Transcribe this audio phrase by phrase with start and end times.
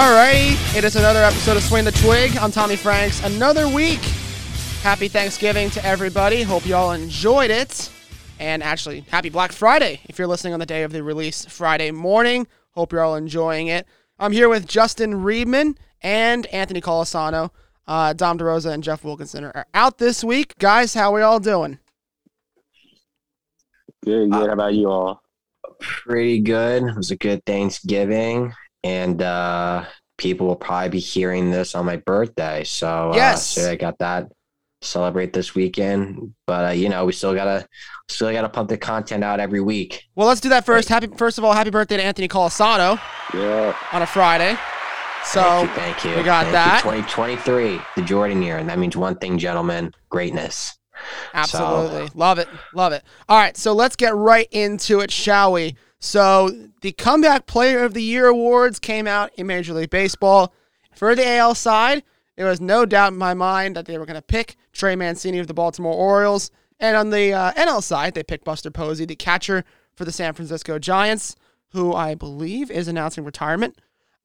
[0.00, 2.34] Alright, it is another episode of Swing the Twig.
[2.38, 3.22] I'm Tommy Franks.
[3.22, 4.00] Another week.
[4.80, 6.40] Happy Thanksgiving to everybody.
[6.40, 7.90] Hope you all enjoyed it.
[8.38, 11.90] And actually, happy Black Friday if you're listening on the day of the release, Friday
[11.90, 12.46] morning.
[12.70, 13.86] Hope you're all enjoying it.
[14.18, 17.50] I'm here with Justin Riebman and Anthony Colasano.
[17.86, 20.56] Uh, Dom DeRosa and Jeff Wilkinson are out this week.
[20.56, 21.78] Guys, how we all doing?
[24.02, 24.46] Good, good.
[24.46, 25.20] How about you all?
[25.78, 26.84] Pretty good.
[26.84, 29.84] It was a good Thanksgiving, and uh,
[30.18, 32.64] people will probably be hearing this on my birthday.
[32.64, 33.56] So, Yes.
[33.56, 34.28] uh, so I got that
[34.82, 36.34] celebrate this weekend.
[36.46, 37.66] But uh, you know, we still gotta
[38.08, 40.04] still gotta pump the content out every week.
[40.14, 40.88] Well, let's do that first.
[40.88, 42.98] Happy first of all, happy birthday to Anthony Colasano
[43.34, 43.76] Yeah.
[43.92, 44.56] on a Friday.
[45.22, 46.16] So thank you, thank you.
[46.16, 46.80] we got Thank that.
[46.82, 50.78] 2023, the Jordan year, and that means one thing, gentlemen: greatness.
[51.34, 52.08] Absolutely.
[52.14, 52.48] Love it.
[52.74, 53.02] Love it.
[53.28, 55.76] All right, so let's get right into it, shall we?
[56.02, 60.52] So, the Comeback Player of the Year awards came out in Major League Baseball.
[60.94, 62.02] For the AL side,
[62.36, 65.38] there was no doubt in my mind that they were going to pick Trey Mancini
[65.38, 66.50] of the Baltimore Orioles.
[66.78, 69.62] And on the uh, NL side, they picked Buster Posey, the catcher
[69.94, 71.36] for the San Francisco Giants,
[71.72, 73.76] who I believe is announcing retirement.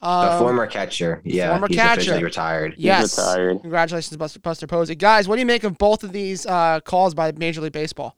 [0.01, 1.99] The Um, former catcher, yeah, former he's catcher.
[2.01, 2.75] officially retired.
[2.77, 3.17] Yes.
[3.17, 3.61] retired.
[3.61, 4.95] Congratulations Buster, Buster Posey.
[4.95, 8.15] Guys, what do you make of both of these uh, calls by Major League Baseball?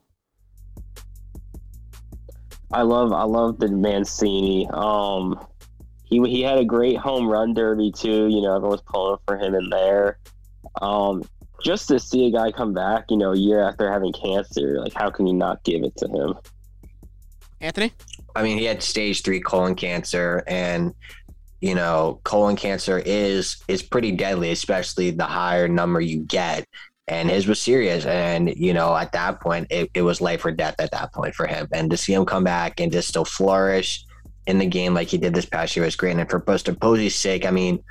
[2.71, 4.67] I love I love the Mancini.
[4.71, 5.39] Um
[6.05, 9.37] he he had a great home run derby too, you know, everyone was pulling for
[9.37, 10.19] him in there.
[10.81, 11.23] Um
[11.63, 14.93] just to see a guy come back, you know, a year after having cancer, like
[14.93, 16.35] how can you not give it to him?
[17.59, 17.91] Anthony?
[18.35, 20.93] I mean, he had stage three colon cancer, and
[21.59, 26.67] you know, colon cancer is is pretty deadly, especially the higher number you get.
[27.07, 30.51] And his was serious, and you know, at that point, it, it was life or
[30.51, 31.67] death at that point for him.
[31.71, 34.05] And to see him come back and just still flourish
[34.45, 36.17] in the game like he did this past year was great.
[36.17, 37.81] And for Buster Posey's sake, I mean,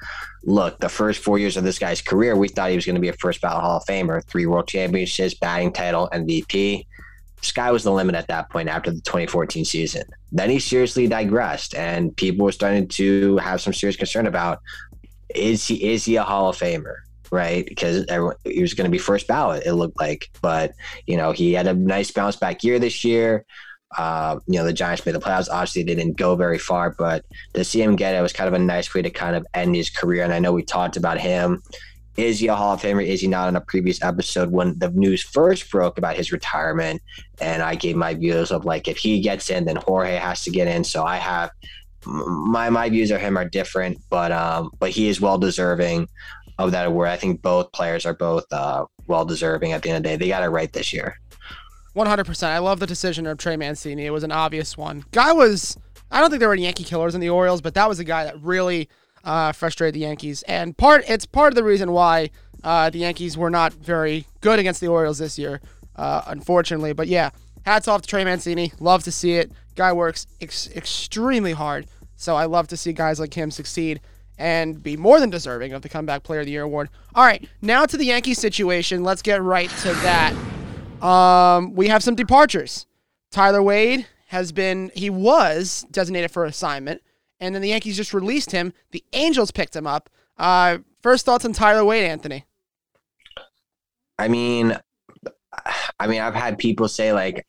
[0.45, 3.01] look, the first four years of this guy's career, we thought he was going to
[3.01, 6.85] be a first ballot Hall of Famer, three World Championships, batting title, MVP
[7.43, 10.03] sky was the limit at that point after the 2014 season.
[10.33, 14.61] Then he seriously digressed, and people were starting to have some serious concern about
[15.35, 16.97] is he is he a Hall of Famer,
[17.31, 17.67] right?
[17.67, 20.73] Because everyone, he was going to be first ballot, it looked like, but
[21.07, 23.45] you know he had a nice bounce back year this year.
[23.97, 25.49] Uh, you know the Giants made the playoffs.
[25.51, 28.55] Obviously, they didn't go very far, but to see him get it was kind of
[28.55, 30.25] a nice way to kind of end his career.
[30.25, 31.63] And I know we talked about him
[32.17, 33.05] is he a Hall of Famer?
[33.05, 33.49] Is he not?
[33.49, 37.03] On a previous episode, when the news first broke about his retirement,
[37.41, 40.51] and I gave my views of like if he gets in, then Jorge has to
[40.51, 40.83] get in.
[40.85, 41.51] So I have
[42.07, 46.09] my my views of him are different, but um, but he is well deserving
[46.59, 47.09] of that award.
[47.09, 49.73] I think both players are both uh, well deserving.
[49.73, 51.19] At the end of the day, they got it right this year.
[51.95, 52.45] 100%.
[52.45, 54.05] I love the decision of Trey Mancini.
[54.05, 55.05] It was an obvious one.
[55.13, 55.79] Guy was,
[56.11, 58.05] I don't think there were any Yankee killers in the Orioles, but that was a
[58.05, 58.89] guy that really
[59.25, 60.43] uh, frustrated the Yankees.
[60.43, 62.31] And part, it's part of the reason why
[62.63, 65.61] uh, the Yankees were not very good against the Orioles this year,
[65.97, 66.93] uh, unfortunately.
[66.93, 67.31] But yeah,
[67.65, 68.73] hats off to Trey Mancini.
[68.79, 69.51] Love to see it.
[69.75, 71.87] Guy works ex- extremely hard.
[72.17, 74.01] So I love to see guys like him succeed
[74.39, 76.89] and be more than deserving of the Comeback Player of the Year award.
[77.15, 79.03] All right, now to the Yankees situation.
[79.03, 80.35] Let's get right to that.
[81.03, 82.87] Um, we have some departures.
[83.31, 87.03] Tyler Wade has been, he was designated for assignment,
[87.41, 88.73] and then the Yankees just released him.
[88.91, 90.11] The Angels picked him up.
[90.39, 92.45] Uh, first thoughts on Tyler Wade, Anthony?
[94.19, 94.79] I mean,
[95.99, 97.47] I mean, I've had people say like,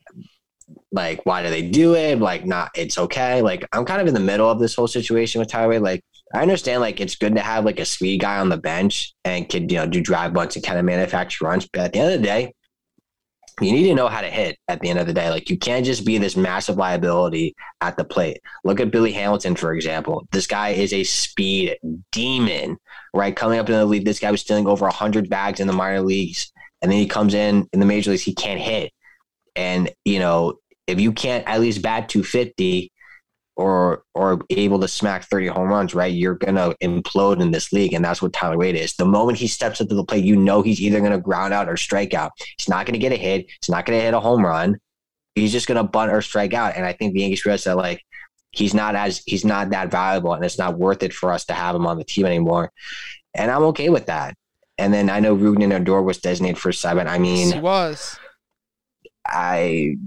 [0.92, 2.20] like, why do they do it?
[2.20, 3.42] Like, not, it's okay.
[3.42, 5.82] Like, I'm kind of in the middle of this whole situation with Tyler Wade.
[5.82, 9.14] Like, I understand like it's good to have like a speed guy on the bench
[9.24, 12.00] and could you know do drive bunts and kind of manufacture runs, but at the
[12.00, 12.54] end of the day,
[13.62, 14.58] you need to know how to hit.
[14.68, 17.98] At the end of the day, like you can't just be this massive liability at
[17.98, 18.40] the plate.
[18.64, 20.28] Look at Billy Hamilton for example.
[20.32, 21.78] This guy is a speed
[22.12, 22.78] demon,
[23.14, 23.36] right?
[23.36, 26.02] Coming up in the league, this guy was stealing over hundred bags in the minor
[26.02, 26.52] leagues
[26.82, 28.92] and then he comes in in the major leagues he can't hit
[29.56, 30.54] and you know
[30.86, 32.92] if you can't at least bat 250
[33.58, 37.94] or or able to smack 30 home runs right you're gonna implode in this league
[37.94, 38.96] and that's what tyler wade is.
[38.96, 41.68] The moment he steps up to the plate you know he's either gonna ground out
[41.68, 42.32] or strike out.
[42.58, 43.48] He's not gonna get a hit.
[43.62, 44.78] He's not gonna hit a home run.
[45.36, 48.02] He's just gonna bunt or strike out and i think the yankees realize that like
[48.52, 51.54] he's not as he's not that valuable and it's not worth it for us to
[51.54, 52.72] have him on the team anymore.
[53.34, 54.36] And i'm okay with that.
[54.78, 57.08] And then I know Rougned Odor was designated for seven.
[57.08, 58.20] I mean, he was.
[59.26, 59.98] I,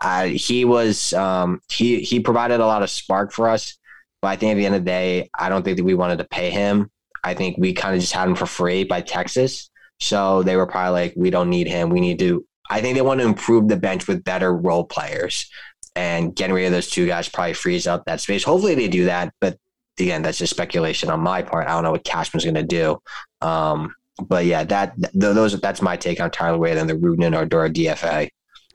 [0.00, 3.78] I he was um, he he provided a lot of spark for us,
[4.22, 6.18] but I think at the end of the day, I don't think that we wanted
[6.18, 6.90] to pay him.
[7.22, 10.66] I think we kind of just had him for free by Texas, so they were
[10.66, 11.90] probably like, we don't need him.
[11.90, 12.44] We need to.
[12.68, 15.50] I think they want to improve the bench with better role players,
[15.96, 18.44] and getting rid of those two guys probably frees up that space.
[18.44, 19.58] Hopefully, they do that, but
[19.98, 21.66] again, that's just speculation on my part.
[21.66, 22.98] I don't know what Cashman's going to do.
[23.40, 27.36] Um, but yeah, that th- those that's my take on Tyler Wade and the Rougned
[27.36, 28.28] Odor DFA.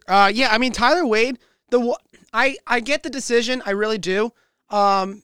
[0.07, 1.39] Uh, yeah, I mean Tyler Wade.
[1.69, 1.95] The
[2.33, 3.61] I I get the decision.
[3.65, 4.31] I really do.
[4.69, 5.23] Um,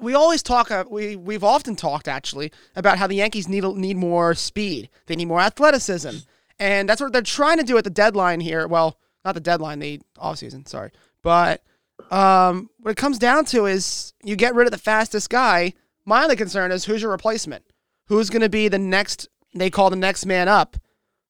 [0.00, 0.70] we always talk.
[0.70, 4.90] Uh, we we've often talked actually about how the Yankees need need more speed.
[5.06, 6.18] They need more athleticism,
[6.58, 8.66] and that's what they're trying to do at the deadline here.
[8.66, 10.66] Well, not the deadline, the off season.
[10.66, 10.90] Sorry,
[11.22, 11.62] but
[12.10, 15.74] um, what it comes down to is you get rid of the fastest guy.
[16.04, 17.64] My only concern is who's your replacement.
[18.06, 19.28] Who's going to be the next?
[19.54, 20.76] They call the next man up.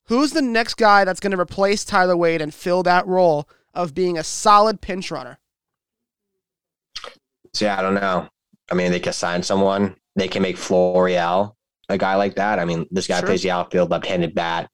[0.09, 3.95] Who's the next guy that's going to replace Tyler Wade and fill that role of
[3.95, 5.39] being a solid pinch runner?
[7.61, 8.29] Yeah, I don't know.
[8.71, 9.97] I mean, they can sign someone.
[10.17, 11.57] They can make Florial
[11.89, 12.59] a guy like that.
[12.59, 13.27] I mean, this guy sure.
[13.27, 14.71] plays the outfield, left-handed bat,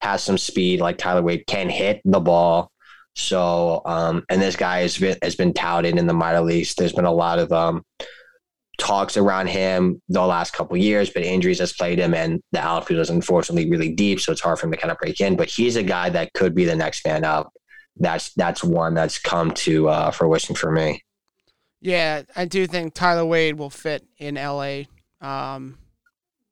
[0.00, 0.80] has some speed.
[0.80, 2.70] Like Tyler Wade can hit the ball.
[3.16, 6.74] So, um, and this guy has been has been touted in the minor leagues.
[6.74, 7.84] There's been a lot of um
[8.78, 13.00] talks around him the last couple years, but injuries has played him, and the outfield
[13.00, 15.36] is unfortunately really deep, so it's hard for him to kind of break in.
[15.36, 17.52] But he's a guy that could be the next man up.
[17.96, 21.02] That's that's one that's come to uh, fruition for me.
[21.80, 24.84] Yeah, I do think Tyler Wade will fit in LA.
[25.20, 25.78] Um,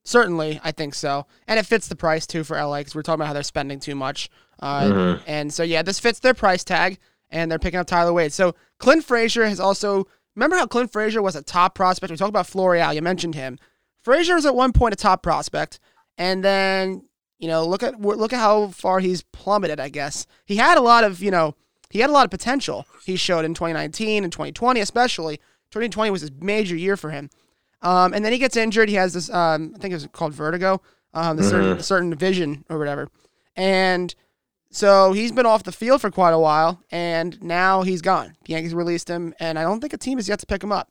[0.05, 3.21] certainly, I think so, and it fits the price too for LA because we're talking
[3.21, 4.29] about how they're spending too much.
[4.61, 5.23] Uh, mm-hmm.
[5.27, 6.99] And so yeah, this fits their price tag,
[7.31, 8.33] and they're picking up Tyler Wade.
[8.33, 12.11] So Clint Frazier has also remember how Clint Frazier was a top prospect.
[12.11, 12.94] We talked about Florial.
[12.94, 13.58] You mentioned him.
[14.02, 15.79] Frazier was at one point a top prospect,
[16.19, 17.05] and then
[17.38, 19.81] you know look at look at how far he's plummeted.
[19.81, 21.55] I guess he had a lot of you know
[21.93, 25.37] he had a lot of potential he showed in 2019 and 2020, especially.
[25.73, 27.31] 2020 was a major year for him.
[27.82, 28.88] Um, and then he gets injured.
[28.88, 30.81] He has this, um, I think it was called vertigo,
[31.12, 31.50] um, the mm-hmm.
[31.50, 33.11] certain, certain vision or whatever.
[33.56, 34.14] And
[34.73, 38.35] so he's been off the field for quite a while, and now he's gone.
[38.47, 40.73] The Yankees released him, and I don't think a team has yet to pick him
[40.73, 40.89] up.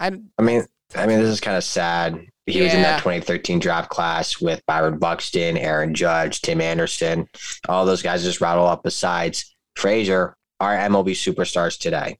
[0.00, 0.64] I, I mean,
[0.96, 2.18] I mean, this is kind of sad.
[2.46, 2.64] He yeah.
[2.64, 7.28] was in that 2013 draft class with Byron Buxton, Aaron Judge, Tim Anderson.
[7.68, 12.18] All those guys just rattle up besides Frazier are MLB superstars today.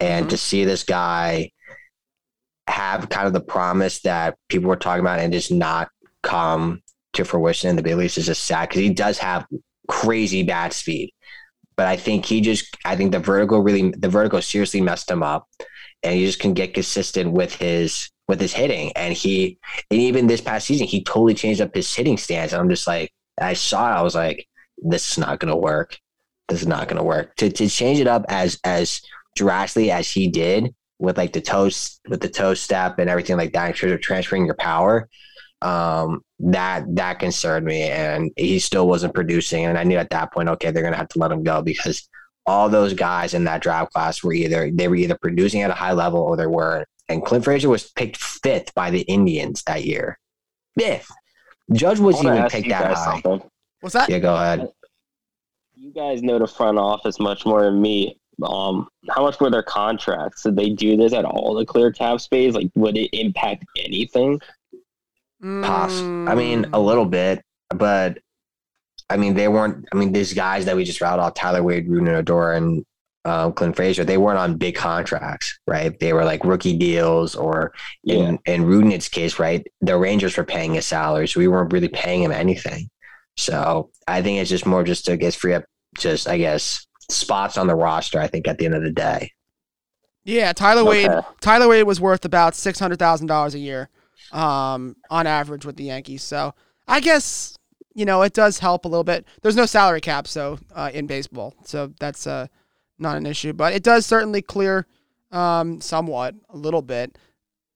[0.00, 0.30] And mm-hmm.
[0.30, 1.52] to see this guy
[2.66, 5.90] have kind of the promise that people were talking about and just not
[6.22, 6.82] come
[7.12, 9.46] to fruition in the big leagues is just sad because he does have
[9.88, 11.12] crazy bad speed.
[11.76, 15.22] But I think he just, I think the vertical really, the vertical seriously messed him
[15.22, 15.48] up,
[16.02, 18.92] and he just can get consistent with his with his hitting.
[18.92, 19.58] And he,
[19.90, 22.52] and even this past season, he totally changed up his hitting stance.
[22.52, 24.46] And I'm just like, I saw it, I was like,
[24.78, 25.98] this is not going to work
[26.52, 27.34] this is not going to work.
[27.36, 29.00] To to change it up as as
[29.36, 33.52] drastically as he did with like the toast with the toe step and everything like
[33.52, 35.08] that in terms of transferring your power,
[35.62, 39.64] um, that that concerned me, and he still wasn't producing.
[39.64, 41.62] And I knew at that point, okay, they're going to have to let him go
[41.62, 42.08] because
[42.46, 45.74] all those guys in that draft class were either they were either producing at a
[45.74, 46.88] high level or they weren't.
[47.08, 50.18] And Clint Frazier was picked fifth by the Indians that year.
[50.78, 51.10] Fifth.
[51.72, 53.20] Judge was even picked that high.
[53.20, 53.48] Something.
[53.80, 54.08] What's that?
[54.08, 54.68] Yeah, go ahead
[55.82, 58.16] you guys know the front office much more than me.
[58.42, 60.44] Um, how much were their contracts?
[60.44, 62.54] Did they do this at all to clear cap space?
[62.54, 64.40] Like, would it impact anything?
[65.42, 65.92] Pass.
[65.92, 68.18] I mean, a little bit, but
[69.10, 69.86] I mean, they weren't.
[69.92, 72.84] I mean, these guys that we just routed off, Tyler Wade, Rougned Odor, and
[73.24, 75.98] um, Clint Frazier, they weren't on big contracts, right?
[75.98, 77.72] They were like rookie deals, or
[78.04, 78.54] in yeah.
[78.54, 79.66] in Rougned's case, right?
[79.80, 82.88] The Rangers were paying his salary, so we weren't really paying him anything.
[83.36, 85.64] So I think it's just more just to get free up
[85.98, 88.20] just I guess spots on the roster.
[88.20, 89.32] I think at the end of the day.
[90.24, 91.10] Yeah, Tyler Wade.
[91.40, 93.88] Tyler Wade was worth about six hundred thousand dollars a year,
[94.30, 96.22] um, on average with the Yankees.
[96.22, 96.54] So
[96.86, 97.56] I guess
[97.94, 99.26] you know it does help a little bit.
[99.42, 102.46] There's no salary cap, so uh, in baseball, so that's uh,
[102.98, 103.52] not an issue.
[103.52, 104.86] But it does certainly clear
[105.30, 107.18] um, somewhat a little bit.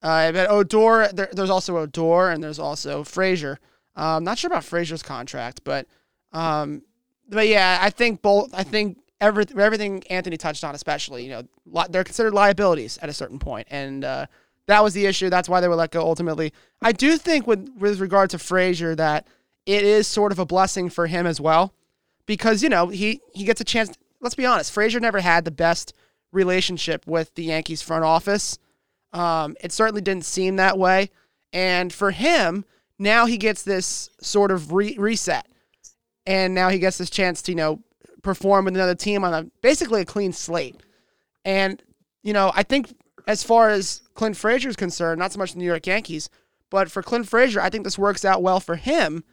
[0.02, 3.58] Uh, but Odor, there, there's also Odor, and there's also Frazier.
[3.96, 5.86] Um, not sure about Frazier's contract, but
[6.32, 6.82] um,
[7.28, 8.50] but yeah, I think both.
[8.54, 13.12] I think every, everything Anthony touched on, especially, you know, they're considered liabilities at a
[13.12, 14.26] certain point, and uh,
[14.66, 15.30] that was the issue.
[15.30, 16.52] That's why they were let go ultimately.
[16.82, 19.26] I do think with with regard to Frazier that
[19.64, 21.72] it is sort of a blessing for him as well,
[22.26, 23.96] because you know he he gets a chance.
[24.20, 25.92] Let's be honest, Frazier never had the best
[26.32, 28.58] relationship with the Yankees front office.
[29.12, 31.10] Um, it certainly didn't seem that way,
[31.52, 32.64] and for him
[32.98, 35.46] now he gets this sort of re- reset
[36.26, 37.80] and now he gets this chance to you know
[38.22, 40.82] perform with another team on a basically a clean slate.
[41.44, 41.80] And
[42.22, 42.92] you know, I think
[43.26, 46.30] as far as Clint Frazier is concerned, not so much the New York Yankees,
[46.70, 49.24] but for Clint Frazier, I think this works out well for him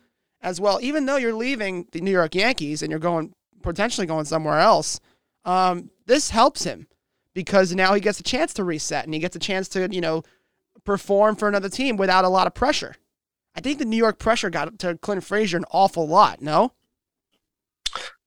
[0.41, 0.79] as well.
[0.81, 4.99] Even though you're leaving the New York Yankees and you're going potentially going somewhere else,
[5.45, 6.87] um, this helps him
[7.33, 10.01] because now he gets a chance to reset and he gets a chance to you
[10.01, 10.23] know
[10.83, 12.95] perform for another team without a lot of pressure.
[13.55, 16.41] I think the New York pressure got to Clint Frazier an awful lot.
[16.41, 16.73] No.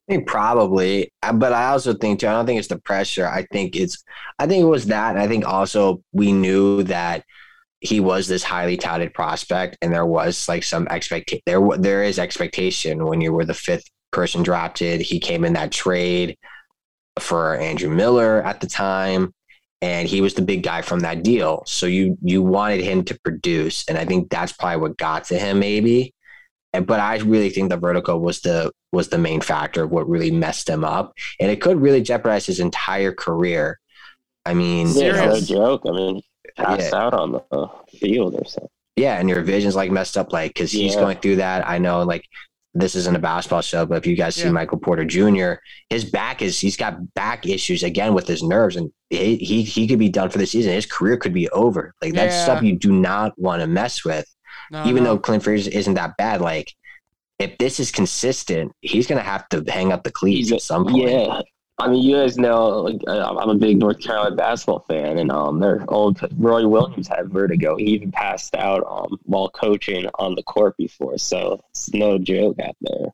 [0.09, 2.29] I mean, probably, uh, but I also think too.
[2.29, 3.27] I don't think it's the pressure.
[3.27, 4.05] I think it's,
[4.39, 7.25] I think it was that, and I think also we knew that
[7.81, 11.43] he was this highly touted prospect, and there was like some expectation.
[11.47, 15.01] There, there is expectation when you were the fifth person drafted.
[15.01, 16.39] He came in that trade
[17.19, 19.35] for Andrew Miller at the time,
[19.83, 21.65] and he was the big guy from that deal.
[21.67, 25.39] So you you wanted him to produce, and I think that's probably what got to
[25.39, 26.15] him, maybe.
[26.77, 30.09] And but I really think the vertical was the was the main factor of what
[30.09, 33.81] really messed him up, and it could really jeopardize his entire career.
[34.45, 35.83] I mean, yeah, no joke.
[35.87, 36.21] I mean,
[36.57, 36.99] passed yeah.
[36.99, 38.69] out on the field or something.
[38.97, 41.01] Yeah, and your vision's like messed up, like because he's yeah.
[41.01, 41.67] going through that.
[41.67, 42.27] I know, like
[42.75, 45.55] this isn't a basketball show, but if you guys see Michael Porter Jr.,
[45.89, 49.89] his back is he's got back issues again with his nerves, and he he, he
[49.89, 50.73] could be done for the season.
[50.73, 51.95] His career could be over.
[52.03, 52.45] Like that's yeah.
[52.45, 54.27] stuff you do not want to mess with.
[54.71, 55.11] No, Even no.
[55.11, 56.75] though Clint Frazier isn't that bad, like
[57.39, 61.09] if this is consistent, he's gonna have to hang up the cleats at some point.
[61.09, 61.43] Yeah,
[61.79, 65.61] I mean, you guys know, like, I'm a big North Carolina basketball fan, and um,
[65.61, 67.77] their old Roy Williams had vertigo.
[67.77, 72.59] He even passed out um while coaching on the court before, so it's no joke
[72.61, 73.09] out there.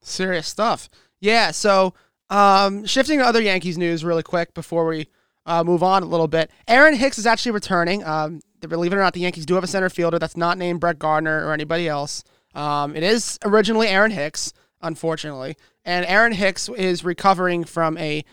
[0.00, 0.88] Serious stuff.
[1.20, 1.50] Yeah.
[1.50, 1.94] So,
[2.30, 5.08] um, shifting to other Yankees news really quick before we
[5.46, 6.50] uh, move on a little bit.
[6.68, 8.04] Aaron Hicks is actually returning.
[8.04, 10.80] Um, believe it or not, the Yankees do have a center fielder that's not named
[10.80, 12.24] Brett Gardner or anybody else.
[12.54, 18.24] Um, it is originally Aaron Hicks, unfortunately and Aaron Hicks is recovering from a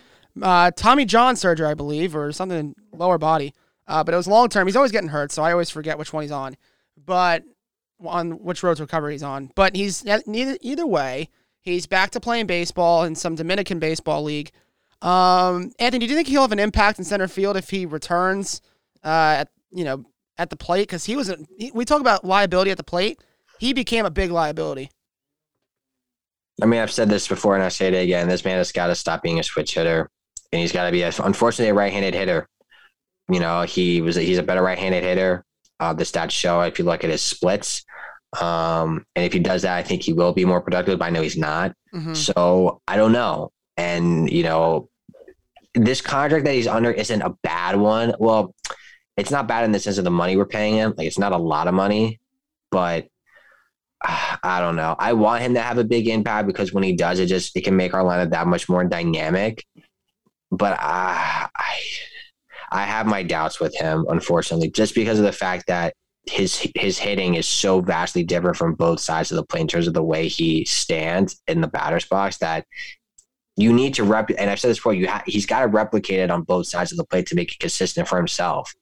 [0.42, 3.53] uh, Tommy John surgery, I believe, or something lower body.
[3.88, 4.68] Uh, but it was long term.
[4.68, 6.58] He's always getting hurt, so I always forget which one he's on.
[6.98, 7.44] But
[8.03, 9.51] on which road to recovery he's on.
[9.56, 11.30] But he's neither either way.
[11.62, 14.51] He's back to playing baseball in some Dominican baseball league.
[15.01, 18.62] Um, Anthony, do you think he'll have an impact in center field if he returns?
[19.03, 20.06] Uh, at you know
[20.38, 21.30] at the plate because he was.
[21.30, 21.38] A,
[21.74, 23.20] we talk about liability at the plate.
[23.60, 24.90] He became a big liability.
[26.62, 28.28] I mean, I've said this before and I say it again.
[28.28, 30.10] This man has got to stop being a switch hitter,
[30.52, 32.48] and he's got to be, a, unfortunately, a right-handed hitter.
[33.30, 35.46] You know, he was he's a better right-handed hitter.
[35.80, 37.84] Uh, the stats show if you look at his splits,
[38.40, 41.00] um, and if he does that, I think he will be more productive.
[41.00, 41.74] But I know he's not.
[41.94, 42.13] Mm-hmm.
[42.13, 43.52] So I don't know.
[43.78, 44.90] And you know,
[45.74, 48.13] this contract that he's under isn't a bad one.
[48.20, 48.54] Well,
[49.17, 50.93] it's not bad in the sense of the money we're paying him.
[50.98, 52.20] Like it's not a lot of money,
[52.72, 53.08] but
[54.03, 54.96] ah, I don't know.
[54.98, 57.63] I want him to have a big impact because when he does, it just it
[57.63, 59.65] can make our lineup that much more dynamic.
[60.51, 61.79] But I, I,
[62.72, 65.93] I have my doubts with him, unfortunately, just because of the fact that
[66.25, 69.88] his his hitting is so vastly different from both sides of the play in terms
[69.88, 72.65] of the way he stands in the batter's box that
[73.55, 74.29] you need to rep.
[74.38, 74.93] And I've said this before.
[74.93, 77.51] You ha- he's got to replicate it on both sides of the plate to make
[77.51, 78.74] it consistent for himself.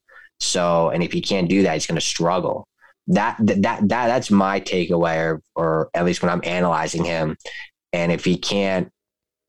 [0.42, 2.68] So, and if he can't do that, he's going to struggle
[3.08, 7.38] that that that that's my takeaway, or, or at least when I'm analyzing him.
[7.94, 8.90] And if he can't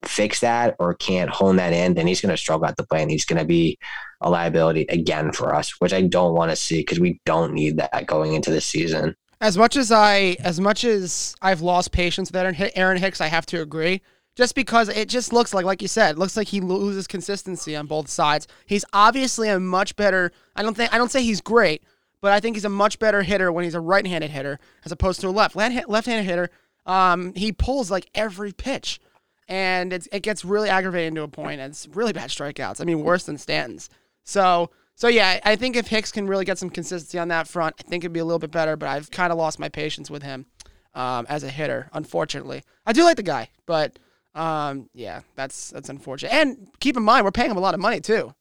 [0.05, 3.03] fix that or can't hone that in, then he's going to struggle at the play,
[3.03, 3.79] and he's going to be
[4.21, 7.79] a liability again for us, which I don't want to see because we don't need
[7.79, 9.17] that going into the season.
[9.41, 13.47] As much as I, as much as I've lost patience with Aaron Hicks, I have
[13.47, 14.03] to agree.
[14.35, 17.87] Just because it just looks like, like you said, looks like he loses consistency on
[17.87, 18.49] both sides.
[18.65, 20.33] He's obviously a much better.
[20.57, 21.83] I don't think I don't say he's great,
[22.23, 25.21] but I think he's a much better hitter when he's a right-handed hitter as opposed
[25.21, 26.51] to a left left-handed hitter.
[26.87, 29.01] Um, he pulls like every pitch,
[29.49, 31.61] and it gets really aggravating to a point.
[31.61, 32.81] It's really bad strikeouts.
[32.81, 33.91] I mean, worse than Stanton's.
[34.25, 37.75] So, so yeah, I think if Hicks can really get some consistency on that front,
[37.79, 38.77] I think it'd be a little bit better.
[38.77, 40.47] But I've kind of lost my patience with him
[40.95, 42.63] um, as a hitter, unfortunately.
[42.87, 43.99] I do like the guy, but
[44.35, 46.33] um, yeah, that's that's unfortunate.
[46.33, 48.35] And keep in mind, we're paying him a lot of money too.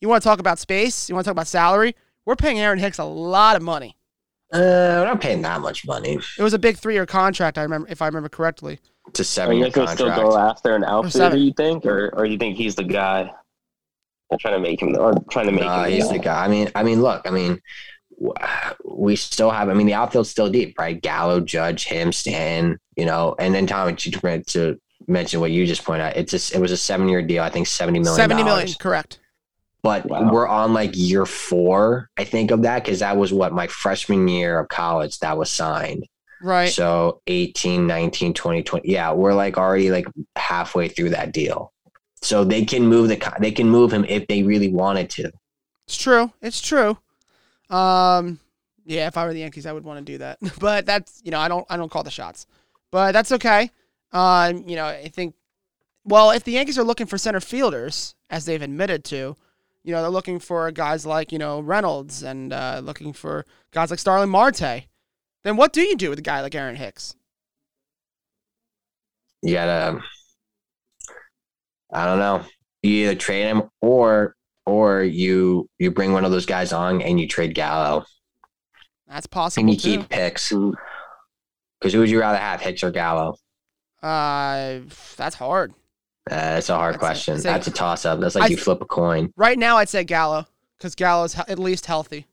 [0.00, 1.08] You want to talk about space?
[1.08, 1.94] You want to talk about salary?
[2.24, 3.96] We're paying Aaron Hicks a lot of money.
[4.52, 4.58] Uh,
[5.00, 6.18] we're not paying that much money.
[6.38, 7.58] It was a big three-year contract.
[7.58, 8.78] I remember, if I remember correctly.
[9.08, 9.98] It's a seven-year contract.
[9.98, 13.30] still go after an outfielder, you think, or or you think he's the guy?
[14.30, 15.92] I'm trying to make him, or trying to make uh, him.
[15.92, 16.44] He's the guy.
[16.44, 17.60] I mean, I mean, look, I mean,
[18.84, 19.68] we still have.
[19.68, 21.00] I mean, the outfield's still deep, right?
[21.00, 26.04] Gallo, Judge, him, Stan, you know, and then Tommy to mention what you just pointed
[26.04, 26.16] out.
[26.16, 27.42] It's just it was a seven-year deal.
[27.42, 28.16] I think seventy million.
[28.16, 29.18] Seventy million, correct
[29.82, 30.30] but wow.
[30.32, 34.26] we're on like year four, I think, of that because that was what my freshman
[34.28, 36.06] year of college that was signed.
[36.42, 36.70] Right.
[36.70, 38.90] So 18, 19, 20, 20.
[38.90, 41.72] Yeah, we're like already like halfway through that deal.
[42.22, 45.30] So they can move the they can move him if they really wanted to.
[45.86, 46.32] It's true.
[46.42, 46.98] It's true.
[47.70, 48.40] Um
[48.84, 50.38] yeah, if I were the Yankees, I would want to do that.
[50.58, 52.46] But that's you know, I don't I don't call the shots.
[52.90, 53.70] But that's okay.
[54.12, 55.34] Um, you know, I think
[56.04, 59.36] well, if the Yankees are looking for center fielders, as they've admitted to,
[59.84, 63.90] You know, they're looking for guys like you know Reynolds and uh, looking for guys
[63.90, 64.86] like Starling Marte.
[65.44, 67.14] Then what do you do with a guy like Aaron Hicks?
[69.42, 70.00] You gotta,
[71.92, 72.42] I don't know.
[72.82, 74.34] You either trade him or
[74.66, 78.04] or you you bring one of those guys on and you trade Gallo
[79.06, 79.98] That's possible and you too.
[80.02, 80.48] keep Hicks.
[80.50, 83.36] Because who would you rather have, Hicks or Gallo?
[84.02, 84.80] Uh,
[85.16, 85.72] that's hard.
[86.30, 87.34] Uh, that's a hard That's a- question.
[87.36, 88.20] it's a- That's a toss up.
[88.20, 89.32] That's like I you flip a coin.
[89.36, 92.26] Right now, I'd say Gallo because Gallo's he- at least healthy,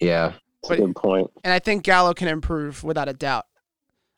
[0.00, 0.32] Yeah.
[0.62, 1.30] That's a good point.
[1.44, 3.46] and I think Gallo can improve without a doubt.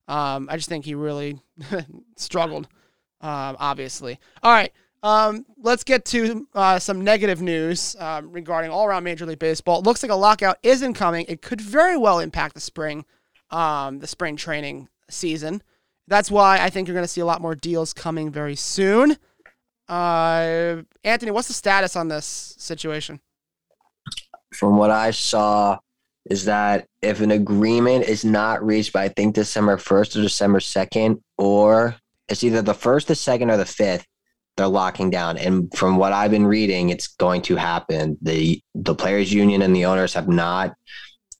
[0.08, 1.38] Um, I just think he really
[2.16, 2.66] struggled,
[3.20, 4.18] um, obviously.
[4.42, 9.26] All right, um, let's get to uh, some negative news um, regarding all around Major
[9.26, 9.78] League Baseball.
[9.80, 11.26] It looks like a lockout is incoming.
[11.28, 13.04] It could very well impact the spring,
[13.50, 15.62] um, the spring training season.
[16.10, 19.16] That's why I think you're going to see a lot more deals coming very soon.
[19.88, 23.20] Uh, Anthony, what's the status on this situation?
[24.52, 25.78] From what I saw,
[26.28, 30.58] is that if an agreement is not reached by I think December first or December
[30.58, 31.94] second, or
[32.28, 34.04] it's either the first, the second, or the fifth,
[34.56, 35.38] they're locking down.
[35.38, 38.18] And from what I've been reading, it's going to happen.
[38.20, 40.74] the The players' union and the owners have not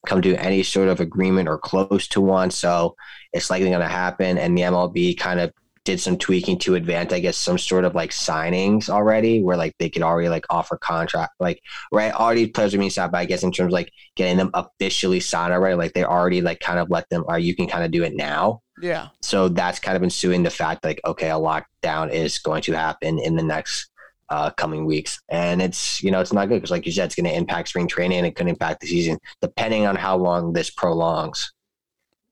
[0.05, 2.95] come to any sort of agreement or close to one, so
[3.33, 4.37] it's likely going to happen.
[4.37, 5.53] And the MLB kind of
[5.83, 9.75] did some tweaking to advance, I guess, some sort of like signings already, where like
[9.79, 13.25] they could already like offer contract, like right, these players are being signed, but I
[13.25, 16.79] guess in terms of like getting them officially signed already, like they already like kind
[16.79, 18.61] of let them, or you can kind of do it now.
[18.81, 19.09] Yeah.
[19.21, 23.19] So that's kind of ensuing the fact like, okay, a lockdown is going to happen
[23.19, 23.90] in the next
[24.31, 25.19] uh, coming weeks.
[25.29, 27.67] And it's, you know, it's not good because like you said, it's going to impact
[27.67, 31.53] spring training and it could impact the season depending on how long this prolongs.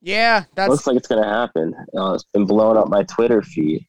[0.02, 1.76] Yeah, that's Looks like it's gonna happen.
[1.94, 3.86] Uh, it's been blowing up my Twitter feed.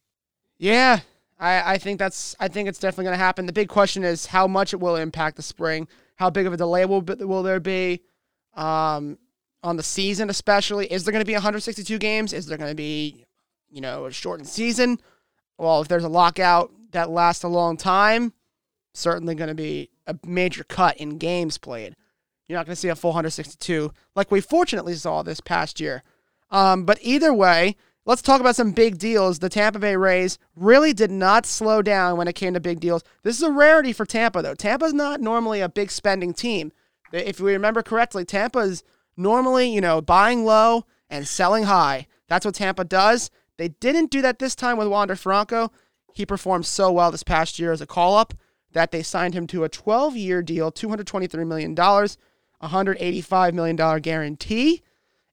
[0.58, 1.00] Yeah,
[1.38, 3.46] I, I think that's I think it's definitely going to happen.
[3.46, 5.86] The big question is how much it will impact the spring.
[6.16, 8.02] How big of a delay will will there be
[8.54, 9.18] um,
[9.62, 10.92] on the season, especially?
[10.92, 12.32] Is there going to be 162 games?
[12.32, 13.24] Is there going to be
[13.70, 14.98] you know a shortened season?
[15.58, 18.32] Well, if there's a lockout that lasts a long time,
[18.94, 21.96] certainly going to be a major cut in games played.
[22.48, 26.02] You're not going to see a full 162 like we fortunately saw this past year.
[26.50, 29.38] Um, but either way, let's talk about some big deals.
[29.38, 33.04] The Tampa Bay Rays really did not slow down when it came to big deals.
[33.22, 34.54] This is a rarity for Tampa, though.
[34.54, 36.72] Tampa's not normally a big spending team.
[37.12, 38.82] If we remember correctly, Tampa's
[39.16, 42.06] normally, you know, buying low and selling high.
[42.28, 43.30] That's what Tampa does.
[43.58, 45.70] They didn't do that this time with Wander Franco.
[46.12, 48.34] He performed so well this past year as a call up
[48.72, 54.82] that they signed him to a 12 year deal, $223 million, $185 million guarantee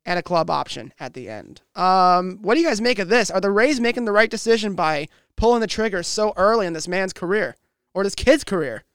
[0.05, 1.61] and a club option at the end.
[1.75, 3.29] Um, what do you guys make of this?
[3.29, 6.87] Are the Rays making the right decision by pulling the trigger so early in this
[6.87, 7.57] man's career
[7.93, 8.85] or this kid's career?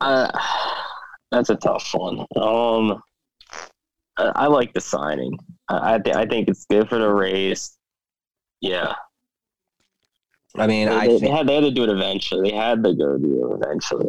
[0.00, 0.30] Uh,
[1.30, 2.20] that's a tough one.
[2.36, 3.02] Um,
[4.16, 5.38] I, I like the signing.
[5.68, 7.76] I th- I think it's good for the Rays.
[8.60, 8.94] Yeah,
[10.58, 12.50] I mean, they, I they, they had they had to do it eventually.
[12.50, 14.08] They had to go do it eventually.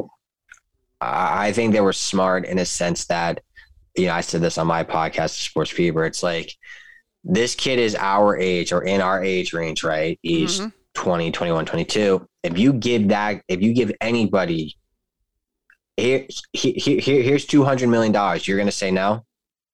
[1.00, 3.42] I think they were smart in a sense that,
[3.96, 6.06] you know, I said this on my podcast, Sports Fever.
[6.06, 6.52] It's like
[7.24, 10.18] this kid is our age or in our age range, right?
[10.24, 10.74] He's Mhm.
[10.96, 12.28] 20, 21, 22.
[12.42, 14.76] If you give that, if you give anybody
[15.98, 19.12] here, here, here here's two hundred million dollars, you're gonna say no.
[19.14, 19.24] Of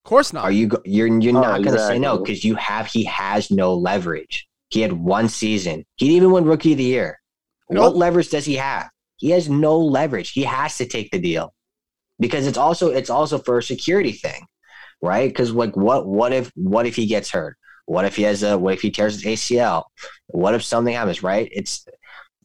[0.10, 0.44] course not.
[0.44, 0.68] Are you?
[0.68, 2.88] go- You're you're Oh, not gonna say no because you have.
[2.88, 4.48] He has no leverage.
[4.74, 5.86] He had one season.
[5.96, 7.20] He didn't even win Rookie of the Year.
[7.70, 7.84] Nope.
[7.84, 8.90] What leverage does he have?
[9.18, 10.32] He has no leverage.
[10.32, 11.54] He has to take the deal
[12.20, 14.46] because it's also it's also for a security thing,
[15.02, 15.30] right?
[15.30, 17.56] Because like what what if what if he gets hurt?
[17.86, 19.84] What if he has a what if he tears his ACL?
[20.28, 21.22] What if something happens?
[21.22, 21.50] Right?
[21.52, 21.86] It's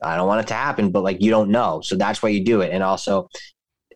[0.03, 2.45] I don't want it to happen, but like you don't know, so that's why you
[2.45, 2.73] do it.
[2.73, 3.29] And also,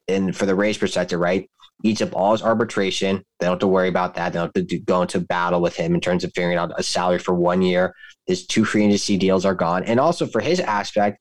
[0.09, 1.49] and for the Rays perspective, right?
[1.83, 3.25] Eats up all his arbitration.
[3.38, 4.33] They don't have to worry about that.
[4.33, 6.83] They don't have to go into battle with him in terms of figuring out a
[6.83, 7.95] salary for one year.
[8.27, 11.18] His two free agency deals are gone, and also for his aspect,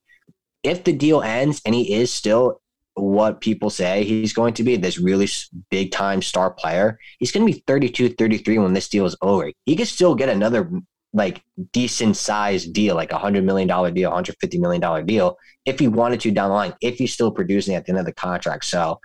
[0.64, 2.62] if the deal ends and he is still
[2.96, 5.28] what people say he's going to be this really
[5.70, 9.50] big time star player he's going to be 32 33 when this deal is over
[9.66, 10.70] he could still get another
[11.14, 15.80] like decent sized deal like a hundred million dollar deal 150 million dollar deal if
[15.80, 18.14] he wanted to down the line if he's still producing at the end of the
[18.14, 19.00] contract so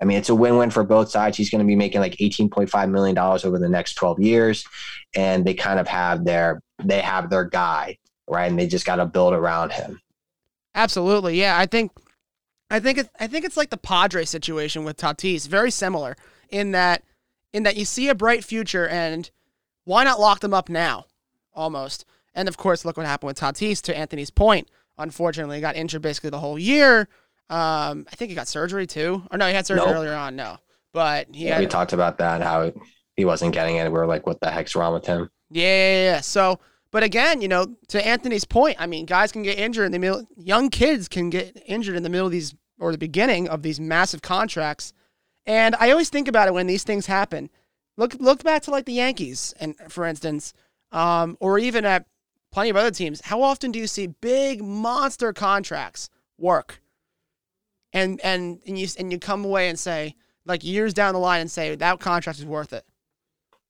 [0.00, 2.90] i mean it's a win-win for both sides he's going to be making like 18.5
[2.90, 4.64] million dollars over the next 12 years
[5.14, 8.96] and they kind of have their they have their guy right and they just got
[8.96, 10.00] to build around him
[10.74, 11.58] Absolutely, yeah.
[11.58, 11.92] I think,
[12.70, 15.48] I think it, I think it's like the Padre situation with Tatis.
[15.48, 16.16] Very similar
[16.48, 17.02] in that,
[17.52, 19.30] in that you see a bright future, and
[19.84, 21.06] why not lock them up now?
[21.52, 22.04] Almost.
[22.34, 23.82] And of course, look what happened with Tatis.
[23.82, 27.08] To Anthony's point, unfortunately, he got injured basically the whole year.
[27.50, 29.22] Um, I think he got surgery too.
[29.30, 29.96] Or no, he had surgery Nope.
[29.96, 30.36] earlier on.
[30.36, 30.56] No,
[30.92, 31.70] but he we had.
[31.70, 32.72] talked about that how
[33.16, 33.84] he wasn't getting it.
[33.84, 35.28] We were like, what the heck's wrong with him?
[35.50, 36.20] Yeah, yeah, yeah.
[36.20, 36.60] So,
[36.92, 39.98] but again, you know, to Anthony's point, I mean, guys can get injured in the
[39.98, 40.26] middle.
[40.36, 43.78] Young kids can get injured in the middle of these or the beginning of these
[43.80, 44.92] massive contracts.
[45.44, 47.50] And I always think about it when these things happen.
[47.96, 50.54] Look, look back to like the Yankees, and for instance,
[50.92, 52.06] um, or even at
[52.52, 53.20] plenty of other teams.
[53.22, 56.08] How often do you see big monster contracts
[56.38, 56.80] work?
[57.92, 60.14] And and and you and you come away and say
[60.46, 62.84] like years down the line and say that contract is worth it.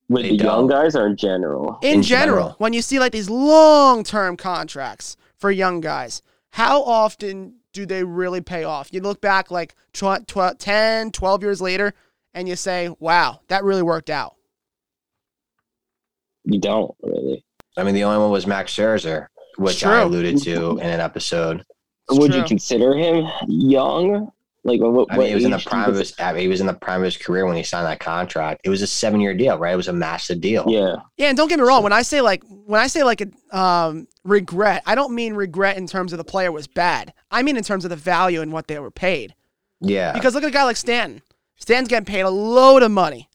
[0.08, 0.82] With They the young don't.
[0.82, 1.78] guys or in general?
[1.82, 2.54] in, In general, general.
[2.58, 8.02] when you see like these long term contracts for young guys, how often do they
[8.04, 8.92] really pay off?
[8.92, 11.94] You look back like tw- tw- 10, 12 years later,
[12.34, 14.34] and you say, wow, that really worked out.
[16.44, 17.44] You don't really.
[17.76, 19.28] I mean, the only one was Max Scherzer,
[19.58, 19.90] which true.
[19.92, 21.64] I alluded to in an episode.
[22.10, 22.40] It's Would true.
[22.40, 24.32] you consider him young?
[24.62, 25.10] Like what?
[25.10, 26.14] I mean, he was in the age do you prime of his.
[26.18, 28.60] I mean, he was in the prime of his career when he signed that contract.
[28.62, 29.72] It was a seven-year deal, right?
[29.72, 30.66] It was a massive deal.
[30.68, 31.82] Yeah, Yeah, and don't get me wrong.
[31.82, 35.78] When I say like when I say like a um, regret, I don't mean regret
[35.78, 37.14] in terms of the player was bad.
[37.30, 39.34] I mean in terms of the value and what they were paid.
[39.80, 40.12] Yeah.
[40.12, 41.22] Because look at a guy like Stanton.
[41.56, 43.28] Stanton's getting paid a load of money.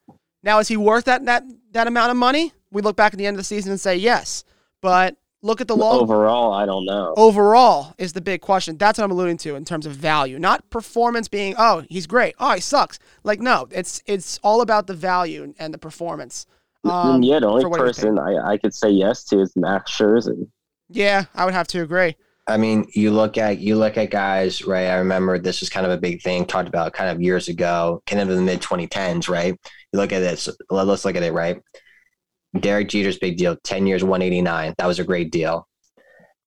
[0.44, 2.54] Now, is he worth that that that amount of money?
[2.72, 4.44] We look back at the end of the season and say yes.
[4.82, 7.14] But look at the long overall, I don't know.
[7.16, 8.78] overall is the big question.
[8.78, 12.36] That's what I'm alluding to in terms of value, not performance being oh he's great,
[12.40, 13.00] oh he sucks.
[13.24, 16.48] Like no, it's it's all about the value and the performance.
[16.84, 19.40] Um, yeah, the only for what he was person I, I could say yes to
[19.40, 20.48] is Max Scherzer.
[20.90, 22.16] yeah, I would have to agree.
[22.48, 24.88] I mean, you look at you look at guys, right?
[24.88, 28.04] I remember this was kind of a big thing talked about kind of years ago,
[28.06, 29.56] kind of in the mid 2010s, right?
[29.92, 30.48] You look at this.
[30.70, 31.58] Let's look at it, right?
[32.60, 34.74] Derek Jeter's big deal, 10 years, 189.
[34.78, 35.68] That was a great deal.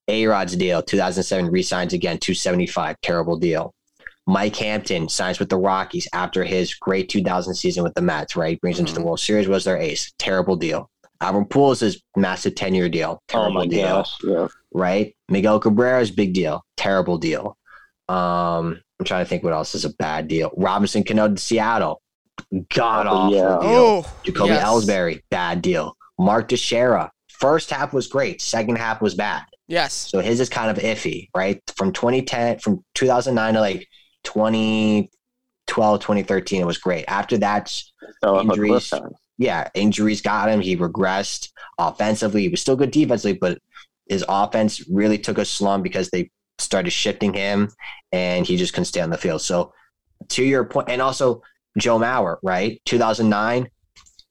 [0.08, 2.96] A Rod's deal, 2007, resigns again, 275.
[3.02, 3.74] Terrible deal.
[4.26, 8.60] Mike Hampton signs with the Rockies after his great 2000 season with the Mets, right?
[8.60, 9.04] Brings them to the Mhm.
[9.04, 10.12] World Series, was their ace.
[10.18, 10.90] Terrible deal.
[11.20, 13.18] Albert Pujols is massive 10 year deal.
[13.20, 14.46] Oh Terrible my deal gosh, yeah.
[14.72, 15.14] right?
[15.28, 17.56] Miguel Cabrera's big deal, terrible deal.
[18.08, 20.50] Um, I'm trying to think what else is a bad deal.
[20.56, 22.00] Robinson Cano to Seattle,
[22.72, 23.58] god awful Yeah.
[23.60, 23.60] deal.
[23.62, 24.64] Oh, Jacoby yes.
[24.64, 25.96] Ellsbury, bad deal.
[26.18, 29.44] Mark Teixeira, first half was great, second half was bad.
[29.68, 29.92] Yes.
[29.92, 31.62] So his is kind of iffy, right?
[31.76, 33.86] From 2010, from 2009 to like
[34.24, 37.04] 2012, 2013, it was great.
[37.08, 37.82] After that,
[38.22, 39.12] Fell off a cliff Injuries.
[39.36, 40.60] yeah, injuries got him.
[40.60, 42.42] He regressed offensively.
[42.42, 43.58] He was still good defensively, but
[44.08, 47.68] his offense really took a slump because they started shifting him
[48.10, 49.42] and he just couldn't stay on the field.
[49.42, 49.72] So
[50.30, 51.42] to your point, and also
[51.76, 52.80] Joe Mauer, right?
[52.86, 53.68] 2009,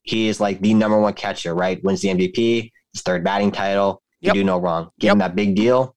[0.08, 1.82] he is like the number one catcher, right?
[1.84, 4.02] Wins the MVP, his third batting title.
[4.20, 4.34] Yep.
[4.34, 4.90] You do no wrong.
[4.98, 5.94] Give him that big deal,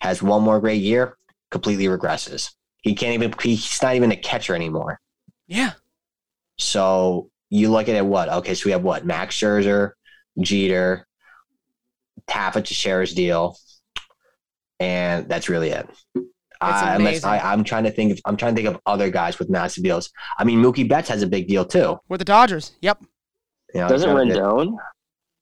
[0.00, 1.18] has one more great year,
[1.50, 2.52] completely regresses.
[2.82, 5.00] He can't even, he's not even a catcher anymore.
[5.48, 5.72] Yeah.
[6.56, 8.28] So you look at it, what?
[8.28, 9.04] Okay, so we have what?
[9.04, 9.92] Max Scherzer,
[10.40, 11.06] Jeter,
[12.28, 13.58] Taffet to share his deal,
[14.78, 15.88] and that's really it.
[16.60, 17.24] I, unless.
[17.24, 18.12] I, I'm trying to think.
[18.12, 20.10] Of, I'm trying to think of other guys with massive deals.
[20.38, 21.98] I mean, Mookie Betts has a big deal too.
[22.08, 22.72] With the Dodgers.
[22.82, 23.02] Yep.
[23.74, 24.76] You know, Doesn't I'm Rendon?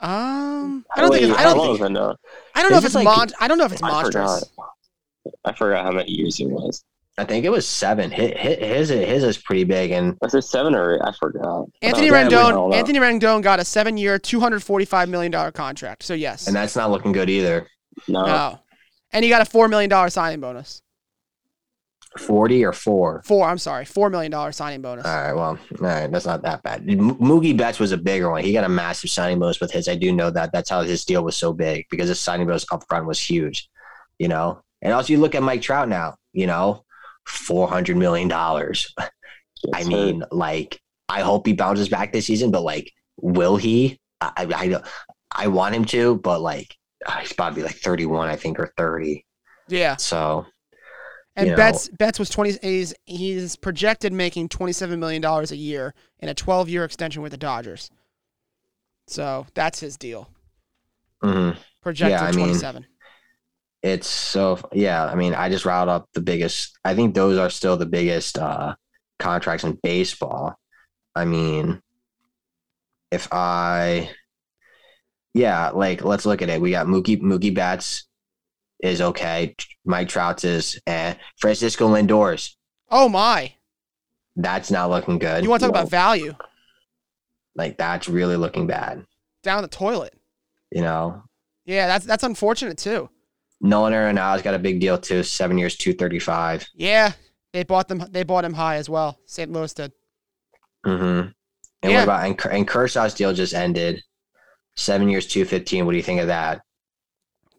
[0.01, 1.25] Um, I don't think.
[1.31, 1.91] It's, I don't long think.
[1.91, 2.17] Rendon?
[2.55, 4.45] I don't know if it's like- mon- I don't know if it's I monstrous.
[4.51, 4.69] forgot.
[5.45, 6.85] I forgot how many years it was.
[7.19, 8.11] I think it was seven.
[8.11, 11.01] His his, his is pretty big, and Was it seven or eight?
[11.03, 11.67] I forgot.
[11.81, 12.71] Anthony yeah, we don't Rendon.
[12.71, 12.73] know.
[12.75, 16.03] Anthony Rendon got a seven-year, two hundred forty-five million dollar contract.
[16.03, 16.47] So yes.
[16.47, 17.67] and that's not looking good either.
[18.07, 18.27] No.
[18.27, 18.59] no.
[19.12, 20.83] And he got a four million dollar signing bonus.
[22.16, 23.22] Forty or four.
[23.24, 23.46] Four.
[23.48, 25.05] I'm sorry, four million dollar signing bonus.
[25.07, 26.81] All right, well, all right, that's not that bad.
[26.88, 28.42] M- Mookie Betts was a bigger one.
[28.44, 29.88] He got a massive signing bonus with his.
[29.88, 30.50] I do know that.
[30.52, 33.68] That's how his deal was so big because his signing bonus up front was huge,
[34.18, 34.62] you know.
[34.83, 36.16] And also, you look at Mike Trout now.
[36.33, 36.85] You know,
[37.26, 38.92] four hundred million dollars.
[38.98, 39.09] I
[39.79, 43.98] Gets mean, like, I hope he bounces back this season, but like, will he?
[44.20, 44.85] I, I, I, don't-
[45.35, 46.74] I want him to, but like,
[47.05, 49.24] uh, he's about to be like thirty-one, I think, or thirty.
[49.68, 49.96] Yeah.
[49.96, 50.46] So
[51.37, 51.57] And you know.
[51.57, 52.57] Betts Betts was twenty.
[52.62, 57.38] He's he's projected making twenty-seven million dollars a year in a twelve-year extension with the
[57.38, 57.90] Dodgers.
[59.07, 60.31] So that's his deal.
[61.22, 61.59] Mm-hmm.
[61.83, 62.87] Projected I mean, twenty-seven.
[63.83, 67.51] it's so yeah i mean i just riled up the biggest i think those are
[67.51, 68.75] still the biggest uh
[69.18, 70.57] contracts in baseball
[71.14, 71.81] i mean
[73.12, 74.11] if i
[75.35, 78.09] yeah like let's look at it we got mookie mookie betts
[78.83, 82.57] is okay mike trout's is and francisco lindor's
[82.91, 83.53] Oh my!
[84.37, 85.81] that's not looking good You want to talk no.
[85.81, 86.35] about value
[87.55, 89.05] like that's really looking bad
[89.43, 90.15] down the toilet?
[90.71, 91.23] you know
[91.65, 93.09] Yeah, that's that's unfortunate too.
[93.61, 97.12] nolan arenado's got a big deal too seven years 235 Yeah,
[97.53, 98.05] They bought them.
[98.11, 99.19] They bought him high as well.
[99.27, 99.51] St.
[99.51, 99.93] Louis did.
[100.85, 101.29] Mm-hmm.
[101.83, 101.95] And Yeah.
[101.99, 104.03] what about and, and Kershaw's deal just ended?
[104.77, 105.87] Seven years, two fifteen.
[105.87, 106.61] What do you think of that?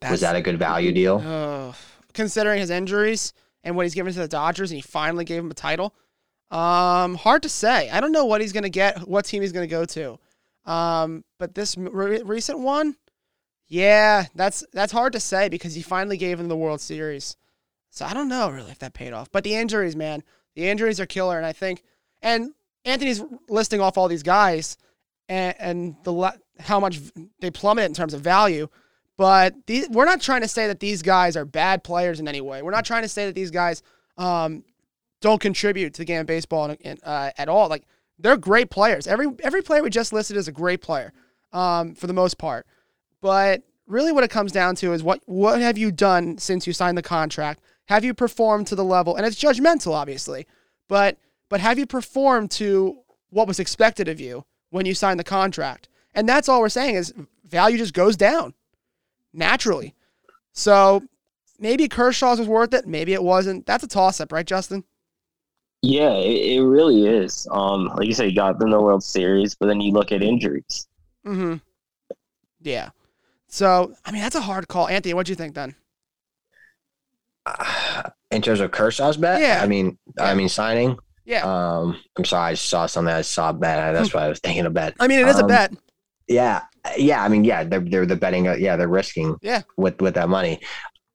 [0.02, 1.18] Was that a good value deal?
[1.24, 1.74] Ugh.
[2.14, 3.32] considering his injuries
[3.64, 5.94] and what he's given to the Dodgers, and he finally gave him a title.
[6.50, 7.90] Um, hard to say.
[7.90, 10.18] I don't know what he's gonna get, what team he's gonna go to.
[10.64, 12.96] Um, but this re- recent one,
[13.66, 17.36] yeah, that's that's hard to say because he finally gave him the World Series.
[17.90, 19.30] So I don't know really if that paid off.
[19.32, 20.22] But the injuries, man,
[20.54, 21.82] the injuries are killer, and I think,
[22.22, 22.52] and
[22.84, 24.76] Anthony's listing off all these guys,
[25.28, 27.00] and, and the how much
[27.40, 28.68] they plummeted in terms of value.
[29.18, 32.40] But these, we're not trying to say that these guys are bad players in any
[32.40, 32.62] way.
[32.62, 33.82] We're not trying to say that these guys
[34.16, 34.62] um,
[35.20, 37.68] don't contribute to the game of baseball in, uh, at all.
[37.68, 37.82] Like
[38.20, 39.08] they're great players.
[39.08, 41.12] Every every player we just listed is a great player
[41.52, 42.64] um, for the most part.
[43.20, 46.72] But really, what it comes down to is what what have you done since you
[46.72, 47.60] signed the contract?
[47.86, 49.16] Have you performed to the level?
[49.16, 50.46] And it's judgmental, obviously,
[50.86, 53.00] but but have you performed to
[53.30, 55.88] what was expected of you when you signed the contract?
[56.14, 57.12] And that's all we're saying is
[57.44, 58.54] value just goes down
[59.38, 59.94] naturally.
[60.52, 61.02] So
[61.58, 62.86] maybe Kershaw's was worth it.
[62.86, 63.64] Maybe it wasn't.
[63.66, 64.84] That's a toss up, right, Justin?
[65.82, 67.46] Yeah, it, it really is.
[67.50, 70.22] Um, like you said, you got them the World Series, but then you look at
[70.22, 70.88] injuries.
[71.26, 71.56] Mm-hmm.
[72.62, 72.90] Yeah.
[73.46, 74.88] So I mean, that's a hard call.
[74.88, 75.74] Anthony, what'd you think then?
[78.30, 79.60] In terms of Kershaw's bet, Yeah.
[79.62, 80.24] I mean, Yeah.
[80.24, 80.98] I mean signing.
[81.24, 81.44] Yeah.
[81.44, 83.12] Um, I'm sorry, I saw something.
[83.12, 83.94] I saw a bet.
[83.94, 84.94] That's why I was thinking of bet.
[84.98, 85.72] I mean, it is a um, bet.
[86.26, 86.62] Yeah,
[86.96, 87.22] yeah.
[87.22, 88.48] I mean, yeah, they're they're the betting.
[88.48, 89.36] uh, Yeah, they're risking.
[89.42, 89.62] Yeah.
[89.76, 90.60] With with that money,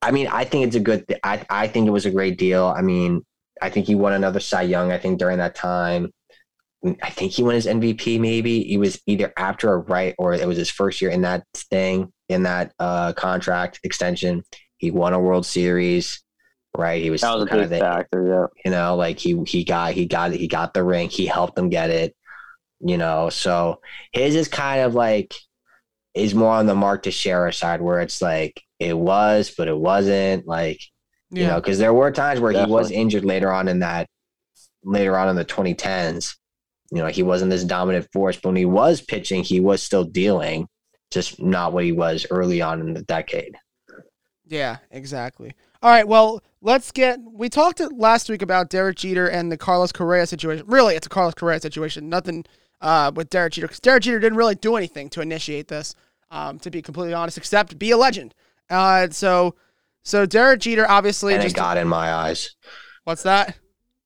[0.02, 1.08] I mean, I think it's a good.
[1.08, 2.65] Th- I I think it was a great deal.
[2.65, 3.21] I mean,
[3.62, 4.91] I think he won another Cy Young.
[4.91, 6.12] I think during that time,
[7.02, 8.19] I think he won his MVP.
[8.19, 11.43] Maybe he was either after or right, or it was his first year in that
[11.56, 14.43] thing in that uh contract extension.
[14.78, 16.19] He won a World Series.
[16.76, 18.28] Right, he was, That was kind big of the, factor.
[18.28, 18.47] Yeah.
[18.65, 21.69] you know like he he got he got he got the ring he helped them
[21.69, 22.15] get it
[22.80, 23.80] you know so
[24.12, 25.36] his is kind of like
[26.13, 30.47] is more on the Max Scherzer side where it's like it was but it wasn't
[30.47, 30.82] like
[31.32, 34.08] you know because there were times where he was injured later on in that
[34.84, 36.36] later on in the 2010s
[36.91, 40.04] you know he wasn't this dominant force but when he was pitching he was still
[40.04, 40.67] dealing
[41.12, 43.56] just not what he was early on in the decade
[44.45, 45.54] Yeah, exactly.
[45.82, 47.19] All right, well, let's get.
[47.21, 50.65] We talked last week about Derek Jeter and the Carlos Correa situation.
[50.67, 52.10] Really, it's a Carlos Correa situation.
[52.10, 52.45] Nothing
[52.84, 55.96] uh, with Derek Jeter because Derek Jeter didn't really do anything to initiate this.
[56.30, 58.34] Um, to be completely honest, except be a legend.
[58.69, 59.54] Uh, so,
[60.04, 62.56] so Derek Jeter obviously and it just got in my eyes
[63.04, 63.56] what's that?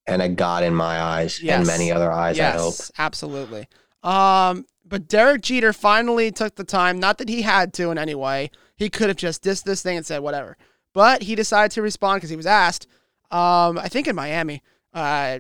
[0.08, 1.58] and it got in my eyes Yes.
[1.58, 3.68] and many other eyes i hope absolutely.
[4.04, 7.00] Um, but Derek Jeter finally took the time.
[7.00, 8.52] Not that he had to in any way.
[8.76, 10.56] He could have just dissed this thing and said whatever.
[10.94, 12.88] But he decided to respond because he was asked.
[13.32, 14.64] Um, I think in Miami,
[14.94, 15.40] uh,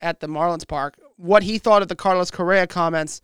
[0.00, 3.20] at the Marlins Park, what he thought of the Carlos Correa comments.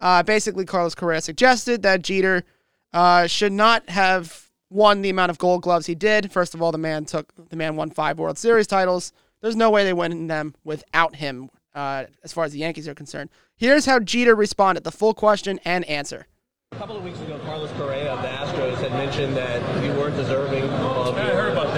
[0.00, 2.44] Uh, basically, Carlos Correa suggested that Jeter
[2.92, 6.32] uh, should not have won the amount of Gold Gloves he did.
[6.32, 9.12] First of all, the man took the man won five World Series titles.
[9.40, 12.94] There's no way they win them without him, uh, as far as the Yankees are
[12.94, 13.30] concerned.
[13.56, 16.26] Here's how Jeter responded: the full question and answer.
[16.72, 20.16] A couple of weeks ago, Carlos Correa of the Astros had mentioned that you weren't
[20.16, 20.68] deserving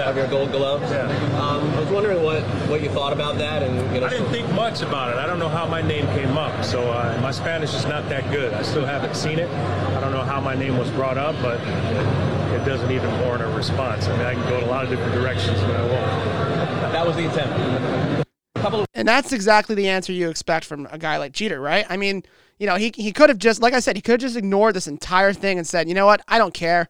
[0.06, 0.60] Yeah, I your, heard about that.
[0.62, 0.90] of your gold gloves.
[0.90, 1.40] Yeah.
[1.40, 4.30] Um, I was wondering what, what you thought about that, and you know, I didn't
[4.30, 5.16] think much about it.
[5.18, 8.30] I don't know how my name came up, so uh, my Spanish is not that
[8.30, 8.54] good.
[8.54, 9.50] I still haven't seen it.
[9.50, 13.42] I don't know how my name was brought up, but it, it doesn't even warrant
[13.42, 14.06] a response.
[14.08, 16.92] I mean, I can go in a lot of different directions, but I won't.
[16.92, 18.26] that was the intent.
[18.56, 21.86] Of And that's exactly the answer you expect from a guy like Jeter, right?
[21.88, 22.24] I mean,
[22.58, 24.74] you know, he he could have just, like I said, he could have just ignored
[24.74, 26.88] this entire thing and said, you know what, I don't care.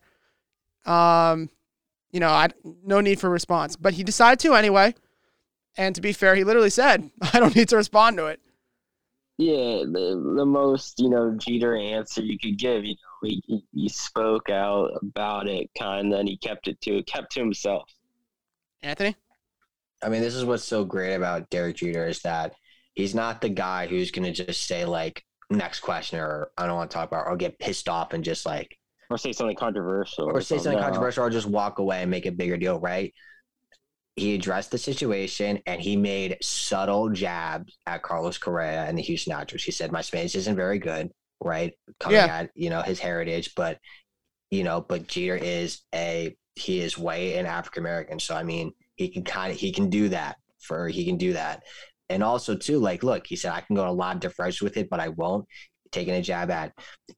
[0.87, 1.51] Um,
[2.17, 2.49] you know, I
[2.83, 4.95] no need for response, but he decided to anyway.
[5.77, 8.41] And to be fair, he literally said, I don't need to respond to it.
[9.37, 12.87] Yeah, the, the most you know Jeter answer you could give.
[12.87, 16.81] You know, he, he, he spoke out about it, kind, of, and he kept it
[16.81, 17.91] to kept to himself.
[18.83, 19.15] Anthony,
[20.03, 22.55] I mean, this is what's so great about Derek Jeter is that
[22.95, 26.77] he's not the guy who's going to just say like next question or I don't
[26.77, 28.79] want to talk about or get pissed off and just like
[29.11, 30.27] Or say something controversial.
[30.27, 30.85] or say something No.
[30.85, 33.15] controversial or just walk away and make a bigger deal, right?
[34.17, 39.35] He addressed the situation and he made subtle jabs at Carlos Correa and the Houston
[39.35, 39.63] Astros.
[39.63, 41.75] He said, "My Spanish isn't very good, right?
[42.01, 42.35] Coming Yeah.
[42.39, 43.79] at you know his heritage, but
[44.51, 48.73] you know, but Jeter is a he is white and African American, so I mean,
[48.97, 51.63] he can kind of he can do that for he can do that,
[52.09, 54.63] and also too, like, look, he said I can go a lot of different directions
[54.63, 55.45] with it, but I won't.
[55.93, 56.73] Taking a jab at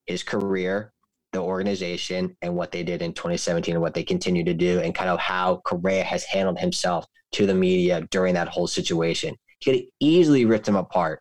[0.06, 0.92] his career,
[1.32, 4.94] the organization and what they did in 2017 and what they continue to do and
[4.94, 9.36] kind of how Correa has handled himself to the media during that whole situation.
[9.58, 11.20] He could easily ripped them apart,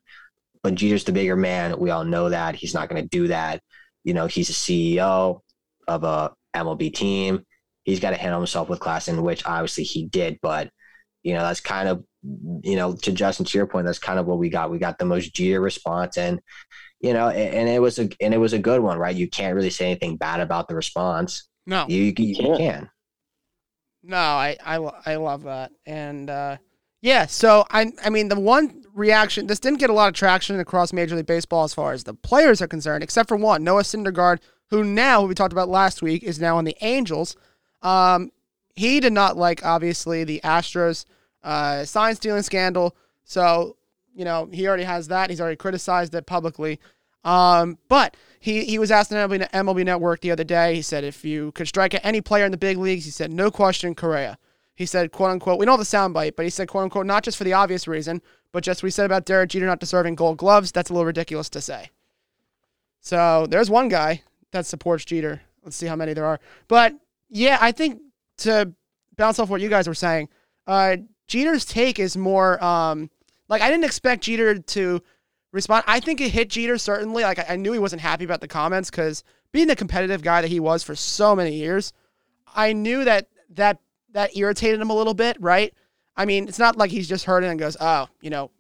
[0.64, 1.78] but Jeter's the bigger man.
[1.80, 2.56] We all know that.
[2.56, 3.62] He's not going to do that.
[4.04, 5.42] You know, he's a CEO
[5.88, 7.46] of a MLB team.
[7.84, 10.40] He's got to handle himself with class, in which obviously he did.
[10.42, 10.70] But,
[11.24, 12.04] you know, that's kind of,
[12.64, 14.72] you know, to Justin, to your point, that's kind of what we got.
[14.72, 16.18] We got the most Jeter response.
[16.18, 16.40] And,
[17.00, 19.16] you know, and it was a and it was a good one, right?
[19.16, 21.48] You can't really say anything bad about the response.
[21.66, 22.90] No, you, you, you can.
[24.04, 26.58] No, I, I I love that, and uh,
[27.02, 27.26] yeah.
[27.26, 30.92] So I I mean the one reaction this didn't get a lot of traction across
[30.92, 34.40] Major League Baseball as far as the players are concerned, except for one, Noah Syndergaard,
[34.70, 37.36] who now who we talked about last week is now on the Angels.
[37.82, 38.32] Um,
[38.76, 41.06] he did not like obviously the Astros
[41.44, 43.77] uh, sign stealing scandal, so
[44.18, 45.30] you know, he already has that.
[45.30, 46.80] He's already criticized it publicly.
[47.24, 50.74] Um, but he, he was asked on MLB, MLB Network the other day.
[50.74, 53.32] He said, if you could strike at any player in the big leagues, he said,
[53.32, 54.40] no question, Correa.
[54.74, 57.38] He said, quote unquote, we know the soundbite, but he said, quote unquote, not just
[57.38, 60.72] for the obvious reason, but just we said about Derek Jeter not deserving gold gloves.
[60.72, 61.92] That's a little ridiculous to say.
[63.02, 65.42] So there's one guy that supports Jeter.
[65.64, 66.40] Let's see how many there are.
[66.68, 66.96] But
[67.30, 68.02] yeah, I think
[68.40, 68.74] to
[69.16, 70.30] bounce off what you guys were saying,
[70.66, 73.10] uh, Jeter's take is more um,
[73.50, 75.02] like I didn't expect Jeter to
[75.52, 75.84] respond.
[75.88, 77.24] I think it hit Jeter certainly.
[77.24, 80.42] Like I, I knew he wasn't happy about the comments because being the competitive guy
[80.42, 81.94] that he was for so many years,
[82.56, 83.80] I knew that that
[84.14, 85.74] that irritated him a little bit, right?
[86.16, 88.52] I mean, it's not like he's just heard it and goes, "Oh, you know,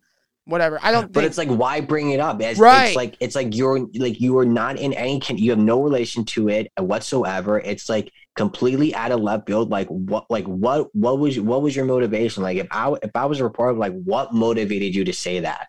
[0.45, 1.12] whatever." I don't.
[1.12, 2.39] But think, it's like, why bring it up?
[2.41, 2.88] It's, Right.
[2.88, 5.19] It's like it's like you're like you are not in any.
[5.19, 7.60] Con- you have no relation to it whatsoever.
[7.60, 9.69] It's like completely out of left field.
[9.69, 10.26] Like what?
[10.30, 10.95] Like what?
[10.95, 12.43] What was what was your motivation?
[12.43, 15.67] Like if I if I was a reporter, like what motivated you to say that?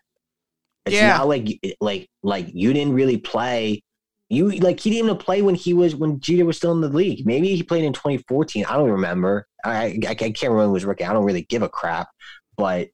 [0.85, 1.17] It's Yeah.
[1.17, 3.83] not like like like you didn't really play.
[4.29, 6.87] You like he didn't even play when he was when Jeter was still in the
[6.89, 7.25] league.
[7.25, 8.63] Maybe he played in 2014.
[8.65, 9.47] I don't remember.
[9.65, 11.03] I I, I can't remember when he was rookie.
[11.03, 12.07] I don't really give a crap.
[12.55, 12.89] But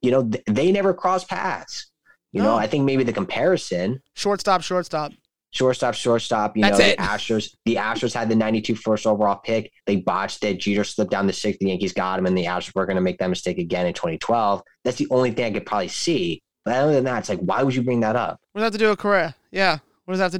[0.00, 1.90] you know th- they never crossed paths.
[2.32, 2.50] You No.
[2.52, 5.12] know, I think maybe the comparison shortstop, shortstop.
[5.56, 6.56] Shortstop, shortstop.
[6.56, 6.98] You That's know, it.
[6.98, 7.54] the Astros.
[7.64, 9.72] The Astros had the 92 first overall pick.
[9.86, 10.58] They botched it.
[10.58, 11.58] Jeter slipped down the sixth.
[11.60, 13.94] The Yankees got him, and the Astros were going to make that mistake again in
[13.94, 14.62] 2012.
[14.84, 16.42] That's the only thing I could probably see.
[16.64, 18.40] But other than that, it's like, why would you bring that up?
[18.52, 19.34] What does that have to do with Correa?
[19.52, 20.38] Yeah, what does that have to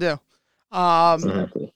[0.73, 0.77] do?
[0.77, 1.73] Um, Exactly.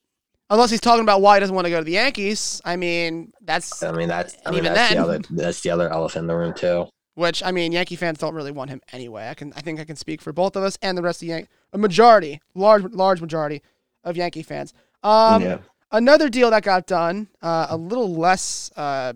[0.50, 2.60] unless he's talking about why he doesn't want to go to the Yankees.
[2.64, 5.70] I mean, that's I mean, that's I mean, even that's the then- other that's the
[5.70, 6.86] other elephant in the room too.
[7.20, 9.28] Which I mean, Yankee fans don't really want him anyway.
[9.28, 11.28] I can I think I can speak for both of us and the rest of
[11.28, 13.60] the Yan- a majority, large large majority
[14.02, 14.72] of Yankee fans.
[15.02, 15.58] Um, yeah.
[15.92, 19.12] Another deal that got done, uh, a little less uh,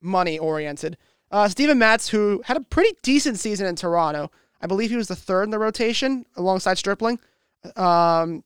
[0.00, 0.96] money oriented.
[1.32, 5.08] Uh, Steven Matz, who had a pretty decent season in Toronto, I believe he was
[5.08, 7.18] the third in the rotation alongside Stripling.
[7.76, 8.44] Um,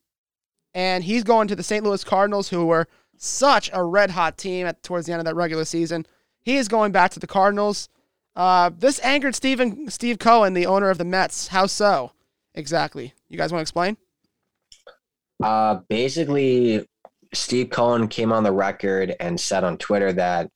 [0.74, 1.84] and he's going to the St.
[1.84, 5.34] Louis Cardinals, who were such a red hot team at towards the end of that
[5.36, 6.06] regular season.
[6.40, 7.88] He is going back to the Cardinals.
[8.34, 11.48] Uh, this angered Stephen Steve Cohen, the owner of the Mets.
[11.48, 12.12] How so?
[12.54, 13.14] Exactly.
[13.28, 13.96] You guys want to explain?
[15.42, 16.88] Uh, basically,
[17.34, 20.50] Steve Cohen came on the record and said on Twitter that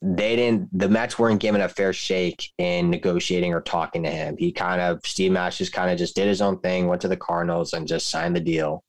[0.00, 4.36] they didn't, the Mets weren't given a fair shake in negotiating or talking to him.
[4.36, 7.08] He kind of, Steve Matz just kind of just did his own thing, went to
[7.08, 8.82] the Cardinals and just signed the deal.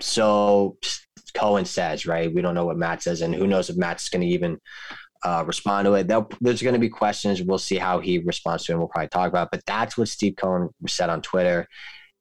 [0.00, 0.78] So
[1.34, 2.32] Cohen says, right?
[2.32, 4.58] We don't know what Matz says, and who knows if Matz going to even
[5.24, 6.06] uh, respond to it.
[6.06, 7.42] They'll, there's going to be questions.
[7.42, 8.74] We'll see how he responds to it.
[8.74, 9.46] and We'll probably talk about.
[9.46, 9.50] It.
[9.52, 11.66] But that's what Steve Cohen said on Twitter,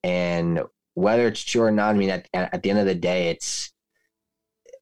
[0.03, 0.61] and
[0.95, 3.71] whether it's true or not, I mean, at, at the end of the day, it's,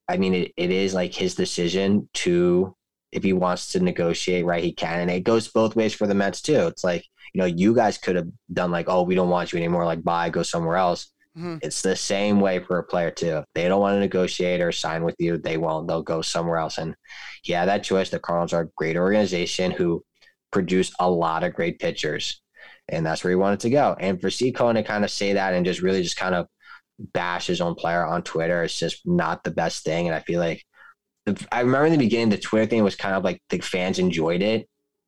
[0.10, 2.76] I mean, it, it is like his decision to,
[3.14, 5.00] if he wants to negotiate, right, he can.
[5.00, 6.68] And it goes both ways for the Mets too.
[6.68, 9.58] It's like, you know, you guys could have done like, oh, we don't want you
[9.58, 11.11] anymore, like, bye, go somewhere else.
[11.38, 11.60] Mhm.
[11.64, 13.38] It's the same way for a player too.
[13.38, 15.88] If they don't want to negotiate or sign with you, they won't.
[15.88, 16.78] They'll go somewhere else.
[16.78, 16.96] And
[17.46, 18.10] yeah, that choice.
[18.10, 20.04] The Cardinals are a great organization who
[20.52, 22.42] produce a lot of great pitchers.
[22.90, 23.96] And that's where he wanted to go.
[24.00, 24.52] And for C.
[24.52, 26.48] Cohen to kind of say that and just really just kind of
[27.00, 30.08] bash his own player on Twitter, it's just not the best thing.
[30.08, 30.64] And I feel like
[31.52, 34.42] I remember in the beginning, the Twitter thing was kind of like the fans enjoyed
[34.42, 34.68] it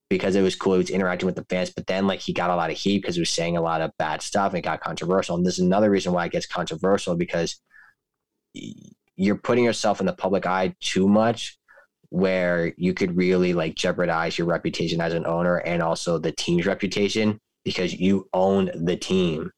[0.09, 0.73] because it was cool.
[0.73, 3.01] He was interacting with the fans, but then like he got a lot of heat
[3.01, 5.35] because he was saying a lot of bad stuff and it got controversial.
[5.35, 7.59] And this is another reason why it gets controversial because
[9.15, 11.57] you're putting yourself in the public eye too much
[12.09, 16.67] where you could really like jeopardize your reputation as an owner and also the team's
[16.67, 19.49] reputation because you own the team.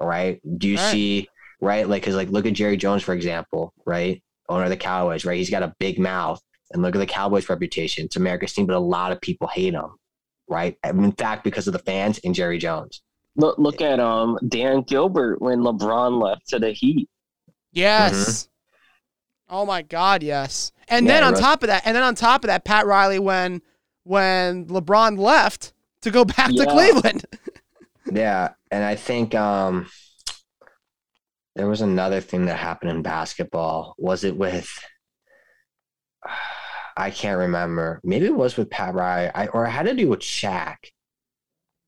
[0.00, 0.40] Right.
[0.58, 0.90] Do you Right.
[0.90, 1.28] see
[1.60, 1.88] right?
[1.88, 4.22] Like, cause like look at Jerry Jones, for example, right?
[4.48, 5.38] Owner of the Cowboys, right?
[5.38, 6.40] He's got a big mouth.
[6.72, 8.06] And look at the Cowboys' reputation.
[8.06, 9.96] It's America's team, but a lot of people hate them,
[10.48, 10.76] right?
[10.84, 13.02] In fact, because of the fans and Jerry Jones.
[13.36, 17.08] Look, look at um Dan Gilbert when LeBron left to the Heat.
[17.72, 18.48] Yes.
[19.48, 20.72] Oh my God, yes.
[20.88, 21.40] And Yeah, then on was.
[21.40, 23.62] top of that, and then on top of that, Pat Riley when
[24.04, 27.24] when LeBron left to go back to Cleveland.
[28.12, 29.88] Yeah, and I think um
[31.56, 33.94] there was another thing that happened in basketball.
[33.98, 34.68] Was it with
[36.96, 38.00] I can't remember.
[38.02, 40.76] Maybe it was with Pat Riley, I, or it had to do with Shaq.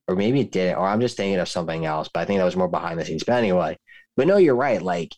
[0.07, 2.45] Or maybe it didn't, or I'm just thinking of something else, but I think that
[2.45, 3.25] was more behind the scenes.
[3.25, 3.79] But anyway,
[4.17, 4.81] but no, you're right.
[4.81, 5.15] Like,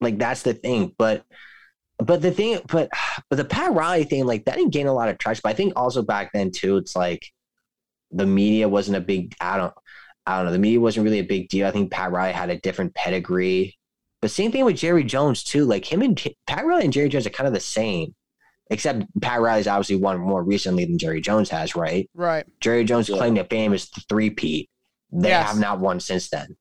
[0.00, 0.94] like that's the thing.
[0.96, 1.24] But
[1.98, 2.88] but the thing, but
[3.30, 5.40] but the Pat Riley thing, like that didn't gain a lot of traction.
[5.42, 7.26] But I think also back then too, it's like
[8.10, 9.34] the media wasn't a big.
[9.40, 9.74] I don't.
[10.26, 10.52] I don't know.
[10.52, 11.66] The media wasn't really a big deal.
[11.66, 13.76] I think Pat Riley had a different pedigree.
[14.22, 15.66] But same thing with Jerry Jones too.
[15.66, 16.16] Like him and
[16.46, 18.14] Pat Riley and Jerry Jones are kind of the same,
[18.70, 22.08] except Pat Riley's obviously won more recently than Jerry Jones has, right?
[22.14, 22.46] right.
[22.60, 23.16] Jerry Jones' Yeah.
[23.18, 24.68] claim to fame is the three-peat.
[25.12, 25.46] They Yes.
[25.48, 26.56] have not won since then.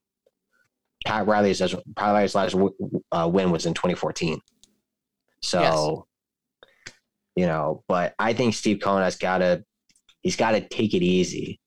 [1.06, 2.74] Pat Riley's Pat Riley's last w-
[3.12, 4.40] uh, win was in 2014.
[5.42, 6.08] So,
[7.36, 9.64] you know, but I think Steve Cohen has got to
[10.22, 11.60] he's got to take it easy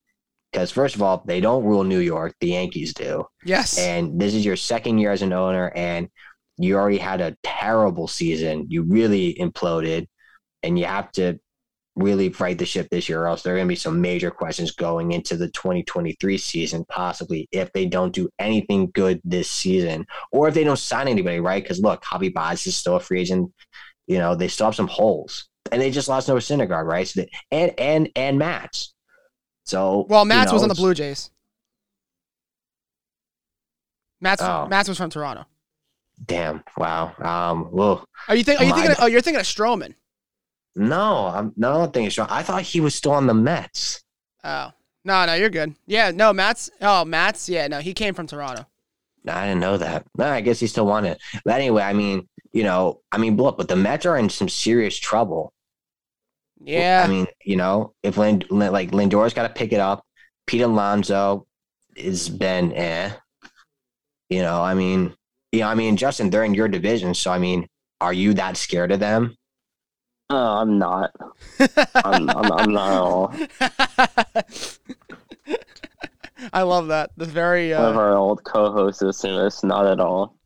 [0.52, 3.78] because first of all, they don't rule New York, the Yankees do, Yes.
[3.78, 6.08] and this is your second year as an owner, and
[6.56, 8.64] you already had a terrible season.
[8.70, 10.06] You really imploded,
[10.66, 11.38] and you have to
[11.96, 14.30] really right the ship this year, or else there are going to be some major
[14.30, 20.06] questions going into the 2023 season, possibly if they don't do anything good this season,
[20.30, 21.62] or if they don't sign anybody, right?
[21.62, 23.52] Because look, Javy Baez is still a free agent.
[24.06, 27.08] You know, they still have some holes, and they just lost Noah Syndergaard, right?
[27.08, 28.94] So they, and and and Matz.
[29.64, 31.30] So well, you Matz was on the Blue Jays.
[34.20, 34.66] Matz Oh.
[34.68, 35.46] Matz was from Toronto.
[36.24, 36.62] Damn!
[36.78, 37.14] Wow.
[37.20, 37.64] Um.
[37.66, 38.04] Whoa.
[38.28, 38.60] Are you think?
[38.60, 38.92] Are you thinking?
[38.92, 38.98] bad.
[39.00, 39.94] oh, you're thinking of Stroman.
[40.76, 42.28] No, I'm no I don't think it's wrong.
[42.30, 44.04] I thought he was still on the Mets.
[44.44, 44.70] Oh
[45.06, 45.74] no, no, you're good.
[45.86, 46.68] Yeah, no, Matz.
[46.80, 47.48] Oh, Matz.
[47.48, 48.66] Yeah, no, he came from Toronto.
[49.26, 50.04] I didn't know that.
[50.18, 51.20] No, I guess he still won it.
[51.44, 54.48] But anyway, I mean, you know, I mean, look, but the Mets are in some
[54.48, 55.52] serious trouble.
[56.60, 57.04] Yeah.
[57.04, 60.04] I mean, you know, if Lind, like Lindor's got to pick it up,
[60.46, 61.46] Pete Alonso
[61.96, 63.12] has been eh.
[64.28, 65.14] You know, I mean,
[65.52, 67.68] you know, I mean, Justin, they're in your division, so I mean,
[68.00, 69.36] are you that scared of them?
[70.28, 71.12] Oh, I'm not.
[71.94, 73.34] I'm, I'm, I'm not at all.
[76.52, 77.10] I love that.
[77.16, 77.72] The very.
[77.72, 79.62] One of Uh, our old co-hosts is saying this.
[79.62, 80.36] Not at all.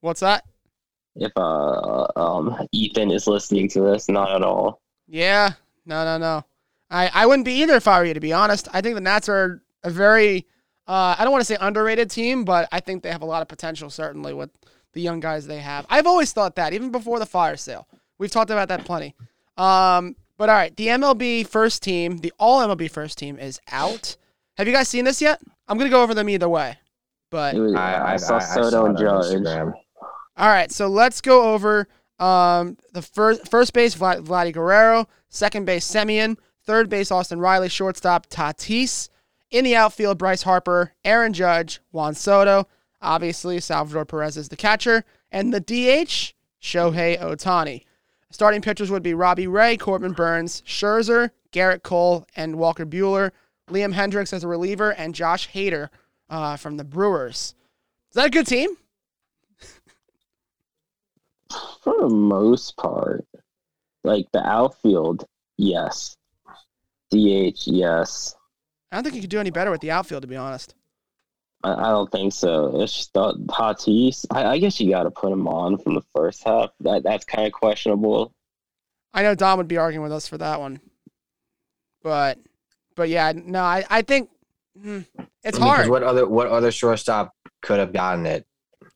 [0.00, 0.44] what's that?
[1.16, 4.80] If uh, um, Ethan is listening to this, not at all.
[5.08, 5.54] Yeah.
[5.84, 6.44] No, no, no.
[6.90, 8.68] I, I wouldn't be either if I were you, to be honest.
[8.72, 10.46] I think the Nats are a very,
[10.86, 13.42] uh, I don't want to say underrated team, but I think they have a lot
[13.42, 14.50] of potential, certainly, with
[14.92, 15.86] the young guys they have.
[15.90, 17.88] I've always thought that, even before the fire sale.
[18.18, 19.14] We've talked about that plenty.
[19.56, 24.16] Um, but all right, the MLB first team, the all MLB first team is out.
[24.56, 25.40] Have you guys seen this yet?
[25.66, 26.76] I'm going to go over them either way.
[27.30, 29.26] But It was- I, saw Soto and it Judge.
[29.26, 29.72] Instagram.
[30.36, 31.88] All right, so let's go over
[32.20, 37.68] um, the first first base Vlad, Vladdy Guerrero, second base Semien, third base Austin Riley,
[37.68, 39.08] shortstop Tatis,
[39.50, 42.68] in the outfield Bryce Harper, Aaron Judge, Juan Soto,
[43.02, 47.84] obviously Salvador Perez is the catcher, and the DH Shohei Ohtani.
[48.30, 53.30] Starting pitchers would be Robbie Ray, Corbin Burnes, Scherzer, Gerrit Cole, and Walker Buehler.
[53.68, 55.88] Liam Hendriks as a reliever, and Josh Hader
[56.30, 57.54] uh, from the Brewers.
[58.10, 58.70] Is that a good team?
[61.82, 63.24] For the most part,
[64.04, 65.24] like the outfield,
[65.56, 66.16] yes.
[67.10, 68.34] DH, yes.
[68.92, 70.74] I don't think you could do any better with the outfield, to be honest.
[71.64, 72.80] I, I don't think so.
[72.80, 74.24] It's just the Tatis.
[74.30, 76.70] I, I guess you got to put him on from the first half.
[76.80, 78.32] That that's kind of questionable.
[79.14, 80.80] I know Dom would be arguing with us for that one,
[82.02, 82.38] but
[82.94, 84.30] but yeah, no, I I think
[84.80, 85.00] hmm,
[85.42, 85.88] it's I mean, 'cause hard.
[85.88, 88.46] What other what other shortstop could have gotten it?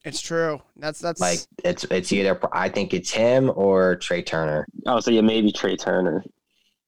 [0.05, 0.61] It's true.
[0.77, 4.65] That's that's Like it's it's either I think it's him or Trea Turner.
[4.85, 6.23] Oh, so yeah, maybe Trea Turner.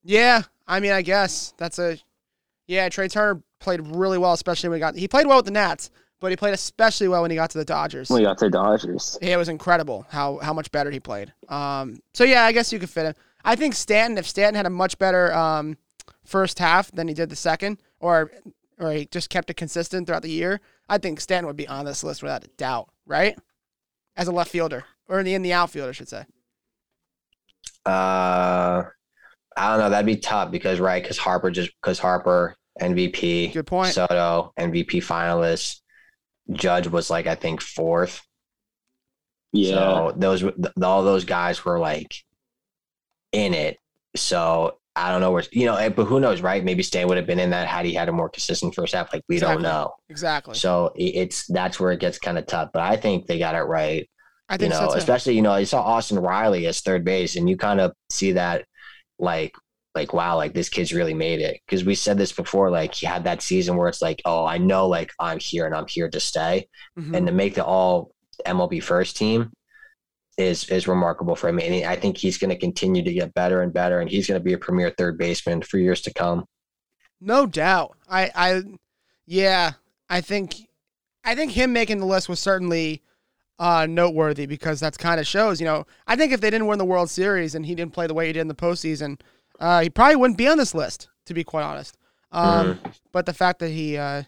[0.03, 0.43] yeah.
[0.67, 1.97] I mean, I guess that's a
[2.68, 2.89] yeah.
[2.89, 5.89] Trea Turner played really well, especially when he got he played well with the Nats,
[6.20, 8.09] but he played especially well when he got to the Dodgers.
[8.09, 9.18] When he got to the Dodgers.
[9.22, 11.34] Yeah, it was incredible how how much better he played.
[11.49, 13.16] Um, so yeah, I guess you could fit him.
[13.43, 15.78] I think Stanton, if Stanton had a much better um,
[16.24, 18.32] first half than he did the second, or
[18.80, 21.86] or he just kept it consistent throughout the year, I think Stanton would be on
[21.86, 23.38] this list without a doubt, right?
[24.18, 26.26] As a left fielder or in the in the outfield, I should say.
[27.86, 28.84] Uh,
[29.58, 29.89] I don't know.
[29.89, 33.93] That'd be tough because right, because Harper just because Harper MVP, Good point.
[33.93, 35.80] Soto MVP finalist,
[36.51, 38.22] Judge was like I think fourth.
[39.53, 39.76] Yeah.
[39.76, 40.53] So those th-
[40.84, 42.14] all those guys were like
[43.32, 43.78] in it.
[44.16, 46.64] So I don't know where you know, but who knows, right?
[46.64, 49.12] Maybe Stan would have been in that had he had a more consistent first half.
[49.14, 49.56] Like we Exactly.
[49.56, 49.93] don't know.
[50.10, 50.56] Exactly.
[50.56, 52.70] So it's that's where it gets kind of tough.
[52.74, 54.10] But I think they got it right.
[54.47, 54.97] I You think know, so too.
[54.99, 58.34] especially you know, you saw Austin Riley as third base, and you kind of see
[58.34, 58.66] that,
[59.20, 59.55] like,
[59.93, 61.59] like wow, like this kid's really made it.
[61.66, 64.57] Because we said this before, like he had that season where it's like, oh, I
[64.57, 66.68] know, like I'm here and I'm here to stay,
[66.99, 67.16] Mhm.
[67.16, 68.11] and to make the all
[68.45, 69.51] MLB first team
[70.38, 71.59] is is remarkable for him.
[71.59, 74.39] And I think he's going to continue to get better and better, and he's going
[74.39, 76.43] to be a premier third baseman for years to come.
[77.22, 77.95] No doubt.
[78.09, 78.61] I, I,
[79.26, 79.72] yeah,
[80.09, 80.55] I think,
[81.24, 83.01] I think him making the list was certainly
[83.60, 85.60] uh, noteworthy because that's kind of shows.
[85.62, 88.08] You know, I think if they didn't win the World Series and he didn't play
[88.08, 89.20] the way he did in the postseason,
[89.60, 91.10] uh, he probably wouldn't be on this list.
[91.26, 91.97] To be quite honest,
[92.32, 92.80] um,
[93.12, 94.24] but the fact that he uh,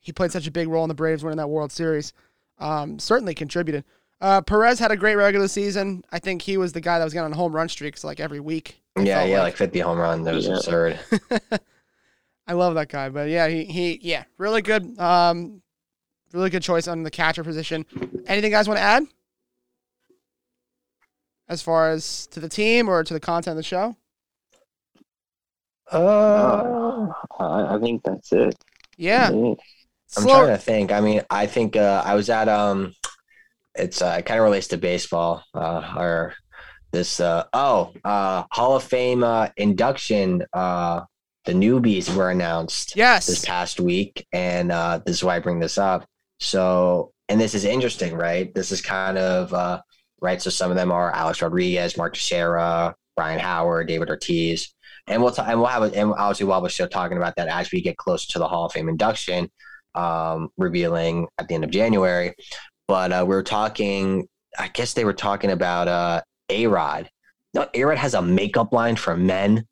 [0.00, 2.12] he played such a big role in the Braves winning that World Series
[2.58, 3.84] um, certainly contributed.
[4.20, 6.02] Uh, Perez had a great regular season.
[6.10, 8.40] I think he was the guy that was getting on home run streaks like every
[8.40, 8.82] week.
[8.96, 10.24] it Yeah, felt yeah, like 50 home run.
[10.24, 10.56] That was Yeah.
[10.56, 10.98] absurd.
[12.46, 14.98] I love that guy, but yeah, he he yeah, really good.
[14.98, 15.62] Um,
[16.32, 17.84] really good choice on the catcher position.
[18.26, 19.04] Anything guys want to add
[21.48, 23.96] as far as to the team or to the content of the show?
[25.90, 27.08] Uh,
[27.38, 28.54] I, I think that's it.
[28.96, 29.54] Yeah, Yeah.
[30.16, 30.44] I'm slow.
[30.44, 30.92] trying to think.
[30.92, 32.94] I mean, I think uh, I was at um,
[33.76, 35.44] it's uh, it kind of relates to baseball.
[35.54, 36.34] Uh, or
[36.90, 40.44] this uh, oh, uh, Hall of Fame uh, induction.
[40.52, 41.02] Uh,
[41.44, 42.94] the newbies were announced.
[42.96, 46.04] yes this past week, and uh, this is why I bring this up.
[46.40, 48.52] So, and this is interesting, right?
[48.54, 49.80] This is kind of uh,
[50.20, 50.40] right.
[50.40, 54.74] So some of them are Alex Rodriguez, Mark Teixeira, Ryan Howard, David Ortiz,
[55.06, 57.48] and we'll t- and we'll have a, and obviously while we're still talking about that
[57.48, 59.50] as we get closer to the Hall of Fame induction,
[59.94, 62.34] um, revealing at the end of January.
[62.88, 64.26] But uh, we were talking.
[64.58, 67.08] I guess they were talking about uh, A Rod.
[67.54, 69.64] No, A Rod has a makeup line for men.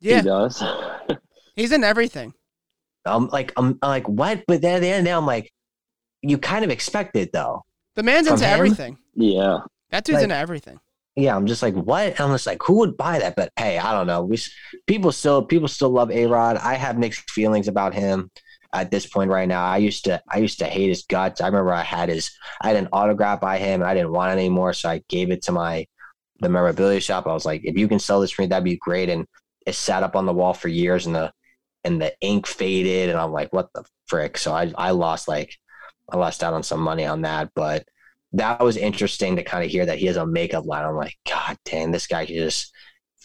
[0.00, 0.62] yeah, He does.
[1.56, 2.34] he's in everything.
[3.04, 4.44] I'm like, I'm, I'm like, what?
[4.46, 5.52] But then at the end of the day, I'm like,
[6.22, 7.62] you kind of expect it though.
[7.96, 8.52] The man's into him?
[8.54, 8.98] everything.
[9.14, 9.58] yeah.
[9.90, 10.80] That dude's Like- into everything.
[11.16, 12.06] Yeah, I'm just like, what?
[12.08, 13.36] And I'm just like, who would buy that?
[13.36, 14.24] But hey, I don't know.
[14.24, 14.36] We
[14.88, 16.56] people still people still love A Rod.
[16.56, 18.32] I have mixed feelings about him
[18.72, 19.64] at this point right now.
[19.64, 21.40] I used to I used to hate his guts.
[21.40, 24.30] I remember I had his I had an autograph by him and I didn't want
[24.32, 25.86] it anymore, so I gave it to my
[26.40, 27.28] the memorabilia shop.
[27.28, 29.08] I was like, if you can sell this for me, that'd be great.
[29.08, 29.24] And
[29.66, 31.30] it sat up on the wall for years and the
[31.84, 34.38] and the ink faded and I'm like, what the frick?
[34.38, 35.56] So I I lost like
[36.10, 37.86] I lost out on some money on that, but
[38.32, 40.84] that was interesting to kind of hear that he has a makeup line.
[40.84, 42.72] I'm like, God damn, this guy can just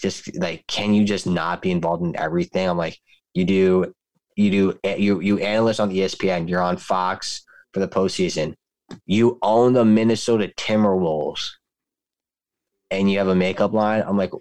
[0.02, 2.70] just like, can you just not be involved in everything?
[2.70, 2.98] I'm like,
[3.34, 3.94] you do,
[4.36, 7.44] you do, you you analyst on E ESPN, you're on Fox
[7.74, 8.56] for the postseason.
[9.06, 11.52] You own the Minnesota Timberwolves,
[12.92, 14.04] and you have a makeup line.
[14.06, 14.32] I'm like,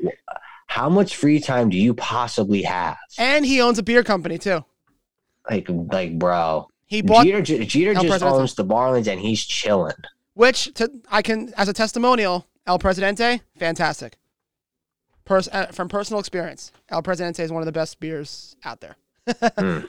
[0.69, 2.97] how much free time do you possibly have?
[3.19, 4.65] And he owns a beer company too.
[5.51, 9.95] Like, like, bro, He bought Jeter, Jeter El just owns the Marlins, and he's chilling.
[10.35, 12.47] which to, I can as a testimonial.
[12.67, 14.17] El Presidente, fantastic.
[15.25, 18.97] Pers- uh, from personal experience, El Presidente is one of the best beers out there.
[19.43, 19.83] All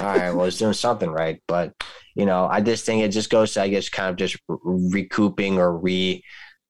[0.00, 1.72] right, well, it's doing something right, but
[2.14, 4.58] you know, I just think it just goes to, I guess, kind of just re-
[5.02, 6.22] recouping or re,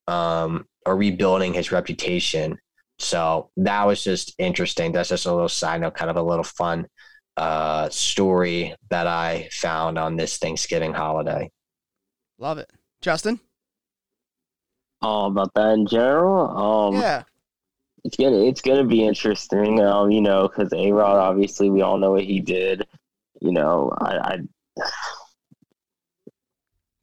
[0.07, 2.59] um, or rebuilding his reputation.
[3.01, 4.93] So that was just interesting.
[4.93, 6.87] That's just a little side note, kind of a little fun
[7.37, 11.51] uh, story that I found on this Thanksgiving holiday.
[12.39, 12.71] Love it,
[13.01, 13.41] Justin.
[15.03, 16.49] Oh, about that in general.
[16.95, 17.23] Um, yeah,
[18.05, 19.81] it's gonna it's gonna be interesting.
[19.81, 22.87] Um, you know, because A Rod, obviously, we all know what he did.
[23.41, 24.39] You know, I, I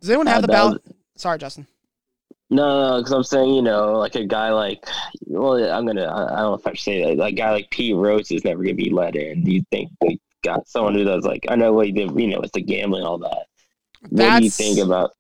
[0.02, 0.84] does anyone have uh, the that ballot?
[0.86, 1.66] was- Sorry, Justin.
[2.50, 4.86] No, no, because I'm saying, you know, like a guy like,
[5.26, 7.18] well, I'm gonna, I, I don't know if I should say that.
[7.18, 9.44] Like a guy like Pete Rose is never gonna be let in.
[9.44, 12.28] Do you think we got someone who does like, I know what he did, you
[12.28, 13.46] know, with the gambling and all that.
[14.10, 15.12] What do you think about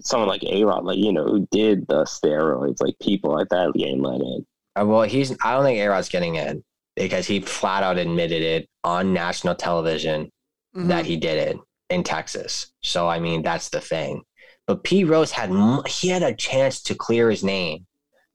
[0.00, 3.72] someone like A Rod, like you know, who did the steroids, like people like that
[3.74, 4.46] getting let in?
[4.76, 6.64] Uh, well, he's, I don't think A-Rod's getting in
[6.96, 10.30] because he flat out admitted it on national television
[10.74, 10.88] Mhm.
[10.88, 11.56] that he did it
[11.90, 12.72] in Texas.
[12.82, 14.22] So I mean, that's the thing.
[14.66, 15.50] But Pete Rose had
[15.86, 17.86] he had a chance to clear his name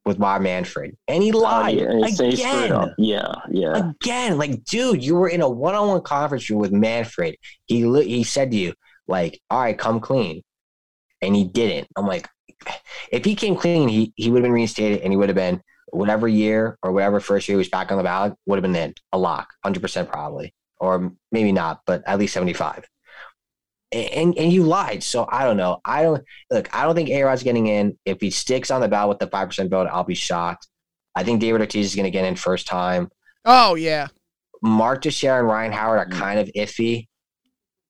[0.05, 2.95] with Bob Manfred, and he lied Oh, yeah, and he said he screwed again.
[2.97, 3.91] Yeah, yeah.
[4.01, 7.37] Again, like, dude, you were in a one-on-one conference room with Manfred.
[7.65, 8.73] He he said to you,
[9.07, 10.43] like, "All right, come clean,"
[11.21, 11.87] and he didn't.
[11.95, 12.27] I'm like,
[13.11, 15.61] if he came clean, he he would have been reinstated, and he would have been
[15.91, 18.75] whatever year or whatever first year he was back on the ballot would have been
[18.75, 22.85] in a lock, hundred percent probably, or maybe not, but at least seventy five.
[23.91, 25.79] And and you lied, so I don't know.
[25.83, 26.73] I don't look.
[26.75, 27.97] I don't think A Rod's getting in.
[28.05, 30.67] If he sticks on the ballot with the five percent vote, I'll be shocked.
[31.15, 33.09] I think David Ortiz is going to get in first time.
[33.45, 34.07] Oh yeah,
[34.61, 36.19] Mark Teixeira and Ryan Howard are mm.
[36.19, 37.07] kind of iffy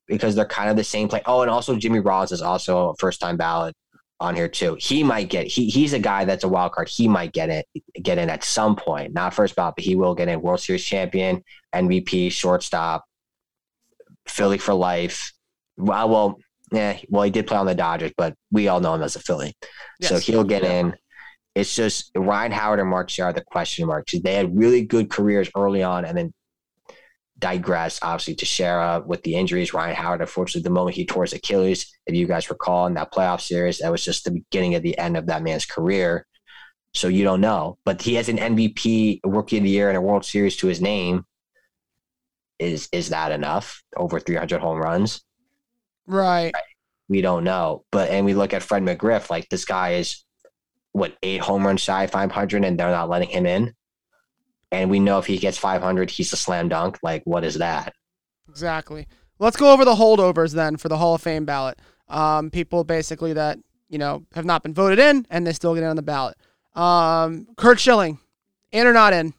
[0.08, 1.22] because they're kind of the same play.
[1.26, 3.76] Oh, and also Jimmy Rollins is also a first time ballot.
[4.20, 4.76] on here too.
[4.80, 6.90] He might get he he's a guy that's a wild card.
[6.90, 7.66] He might get it
[8.02, 9.14] get in at some point.
[9.14, 10.42] Not first ballot, but he will get in.
[10.42, 11.44] World Series champion,
[11.74, 13.06] MVP, shortstop,
[14.28, 15.32] Philly for life.
[15.80, 16.40] Uh, well, well,
[16.72, 19.20] yeah, well, he did play on the Dodgers, but we all know him as a
[19.20, 19.56] Philly.
[20.02, 20.96] So he'll get in.
[21.56, 24.14] It's just Ryan Howard and Mark Shea are the question marks.
[24.14, 26.34] They had really good careers early on and then
[27.40, 29.74] digress, obviously, Teixeira with the injuries.
[29.74, 33.12] Ryan Howard, unfortunately, the moment he tore his Achilles, if you guys recall in that
[33.12, 36.26] playoff series, that was just the beginning of the end of that man's career.
[36.94, 37.78] So you don't know.
[37.86, 40.82] But he has an MVP, rookie of the year, and a World Series to his
[40.82, 41.26] name.
[42.58, 43.82] Is is that enough?
[43.96, 45.22] Over 300 home runs?
[46.10, 46.52] Right.
[47.08, 47.86] we don't know.
[47.92, 50.24] But and we look at Fred McGriff, like this guy is
[50.92, 53.74] what eight home runs shy of 500, and they're not letting him in.
[54.72, 56.98] And we know if he gets 500, he's a slam dunk.
[57.04, 57.94] Like, what is that?
[58.48, 59.08] Exactly.
[59.40, 61.80] Let's go over the holdovers then for the Hall of Fame ballot.
[62.08, 65.84] Um, people basically that you know have not been voted in and they still get
[65.84, 66.36] in on the ballot.
[66.76, 68.20] Um, Curt Schilling,
[68.72, 69.34] in or not in?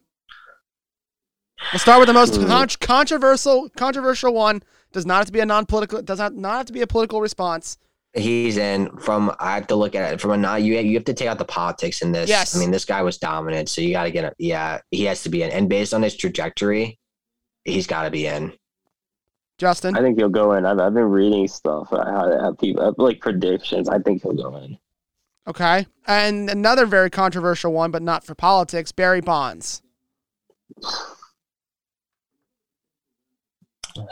[1.72, 2.46] We'll start with the most Hmm.
[2.46, 4.62] con- controversial controversial one.
[4.92, 6.02] Does not have to be a non-political.
[6.02, 7.78] Does not not have to be a political response.
[8.12, 9.32] He's in from.
[9.38, 10.62] I have to look at it from a not.
[10.62, 12.28] You you have to take out the politics in this.
[12.28, 12.56] Yes.
[12.56, 14.24] I mean, this guy was dominant, so you got to get.
[14.24, 15.50] A, yeah, he has to be in.
[15.50, 16.98] And based on his trajectory,
[17.64, 18.52] he's got to be in.
[19.58, 20.66] Justin, I think he'll go in.
[20.66, 21.92] I've, I've been reading stuff.
[21.92, 23.88] I have, have people have, like predictions.
[23.88, 24.76] I think he'll go in.
[25.46, 28.90] okay, and another very controversial one, but not for politics.
[28.90, 29.82] Barry Bonds.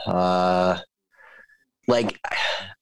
[0.07, 0.79] Uh,
[1.87, 2.19] like,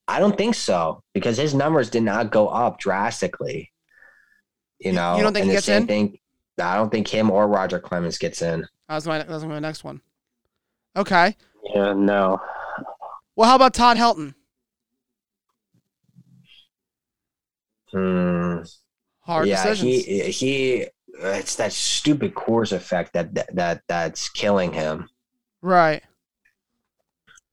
[0.08, 3.72] I don't think so because his numbers did not go up drastically.
[4.78, 5.86] You You- know, you don't think he gets in?
[5.86, 6.18] Thing,
[6.60, 8.60] I don't think him or Roger Clemens gets in.
[8.88, 10.00] That was my that was my next one.
[10.96, 11.36] Okay.
[11.74, 12.40] Yeah, no.
[13.34, 14.34] Well, how about Todd Helton?
[17.92, 18.58] Hmm.
[19.20, 20.04] Hard yeah, decisions.
[20.04, 20.86] he he.
[21.18, 25.08] It's that stupid Coors effect that that, that that's killing him.
[25.62, 26.02] right.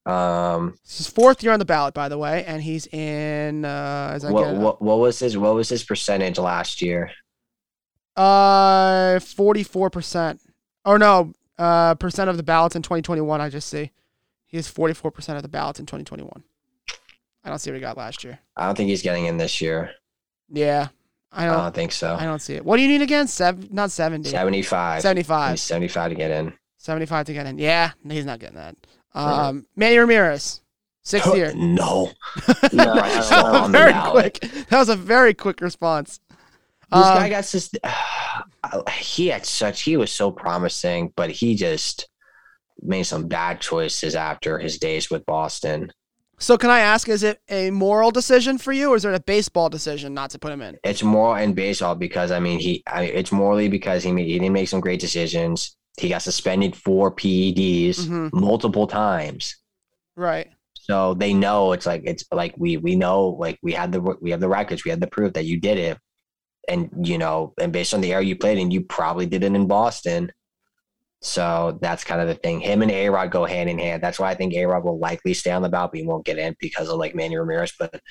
[0.05, 3.63] Um, This is fourth year on the ballot, by the way, and he's in.
[3.65, 7.11] Uh, as I what, what what was his what was his percentage last year?
[8.15, 10.41] uh, forty-four percent.
[10.85, 13.39] Or no, uh, percent of the ballots in 2021.
[13.41, 13.91] I just see
[14.45, 16.43] he has forty-four percent of the ballots in 2021.
[17.45, 18.39] I don't see what he got last year.
[18.55, 19.91] I don't think he's getting in this year.
[20.49, 20.89] Yeah,
[21.31, 21.57] I I don't.
[21.57, 22.15] don't think so.
[22.15, 22.65] I don't see it.
[22.65, 23.27] What do you need again?
[23.27, 24.29] Seven, not 70.
[24.29, 25.01] 75.
[25.01, 25.51] 75.
[25.51, 26.53] He's 75 to get in.
[26.77, 27.57] 75 to get in.
[27.57, 28.75] Yeah, he's not getting that.
[29.15, 30.61] Um, Manny Ramirez,
[31.03, 31.53] sixth year.
[31.55, 32.11] No.
[32.73, 33.63] No, Right, I so don't That was know.
[33.63, 34.39] on the very quick.
[34.69, 36.19] That was a very quick response.
[36.29, 36.37] This
[36.91, 37.71] Um, guy got this.
[38.91, 39.81] he had such.
[39.83, 42.07] He was so promising, but he just
[42.81, 45.91] made some bad choices after his days with Boston.
[46.39, 49.19] So can I ask, is it a moral decision for you, or is it a
[49.19, 50.77] baseball decision not to put him in?
[50.83, 52.83] It's moral in baseball because I mean he.
[52.87, 55.77] I mean, it's morally because he made, he didn't make some great decisions.
[55.99, 58.33] He got suspended for PEDs Mhm.
[58.33, 59.55] multiple times.
[60.15, 60.47] Right.
[60.73, 64.31] So they know it's like it's like we we know like we had the we
[64.31, 65.97] have the records we had the proof that you did it,
[66.67, 69.55] and you know and based on the era you played in you probably did it
[69.55, 70.31] in Boston.
[71.21, 72.59] So that's kind of the thing.
[72.59, 74.03] Him and A Rod go hand in hand.
[74.03, 76.25] That's why I think A Rod will likely stay on the ballot, but he won't
[76.25, 77.71] get in because of like Manny Ramirez.
[77.79, 78.01] But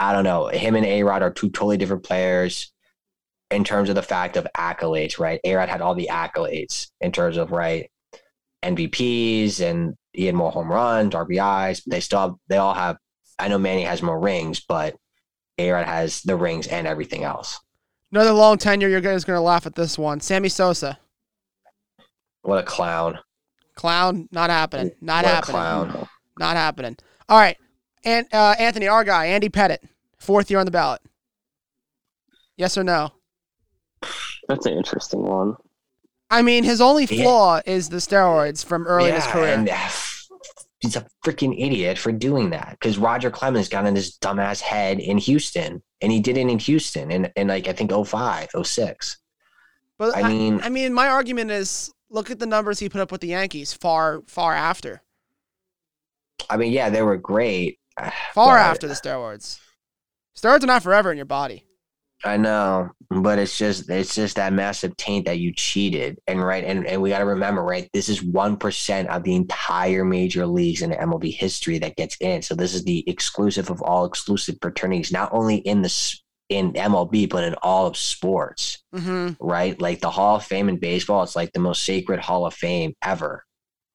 [0.00, 0.48] I don't know.
[0.48, 2.72] Him and A Rod are two totally different players
[3.54, 5.40] in terms of the fact of accolades, right?
[5.44, 7.90] A Rod had all the accolades in terms of right
[8.62, 11.82] MVPs and he had more home runs, RBIs.
[11.84, 12.96] They still have, they all have.
[13.38, 14.96] I know Manny has more rings, but
[15.58, 17.58] A Rod has the rings and everything else.
[18.12, 18.88] Another long tenure.
[18.88, 20.20] You're guys going to laugh at this one.
[20.20, 20.98] Sammy Sosa,
[22.42, 23.18] What a clown!
[23.74, 24.92] clown, not happening.
[25.00, 25.52] Not what happening.
[25.52, 26.08] clown!
[26.38, 26.96] Not happening.
[27.28, 27.56] All right.
[28.04, 29.78] And uh, Anthony, our guy, Andy Pettitte,
[30.18, 31.00] fourth year on the ballot.
[32.56, 33.10] Yes or no?
[34.48, 35.56] That's an interesting one.
[36.30, 37.22] I mean, his only Yeah.
[37.22, 39.54] flaw is the steroids from early in his career.
[39.54, 39.88] and uh,
[40.80, 44.98] he's a freaking idiot for doing that because Roger Clemens got in his dumbass head
[45.00, 49.18] in Houston, and he did it in Houston in, in like I think 05, 06.
[49.98, 53.00] but I I mean- I mean, my argument is look at the numbers he put
[53.00, 55.02] up with the Yankees far, far after,
[56.50, 57.78] I mean, yeah, they were great.
[58.34, 59.60] far but- after the steroids.
[60.36, 61.64] Steroids are not forever in your body.
[62.24, 66.64] I know, but it's just it's just that massive taint that you cheated, and right,
[66.64, 70.46] and and we got to remember, right, this is one percent of the entire major
[70.46, 72.40] leagues in MLB history that gets in.
[72.40, 77.28] So this is the exclusive of all exclusive fraternities, not only in the in MLB
[77.28, 79.78] but in all of sports, hmm right?
[79.80, 82.94] Like the Hall of Fame in baseball, it's like the most sacred Hall of Fame
[83.02, 83.44] ever.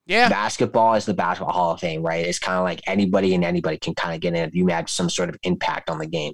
[0.06, 0.30] Yeah.
[0.30, 2.26] Basketball is the basketball Hall of Fame, right?
[2.26, 4.90] It's kind of like anybody and anybody can kind of get in if you have
[4.90, 6.34] some sort of impact on the game.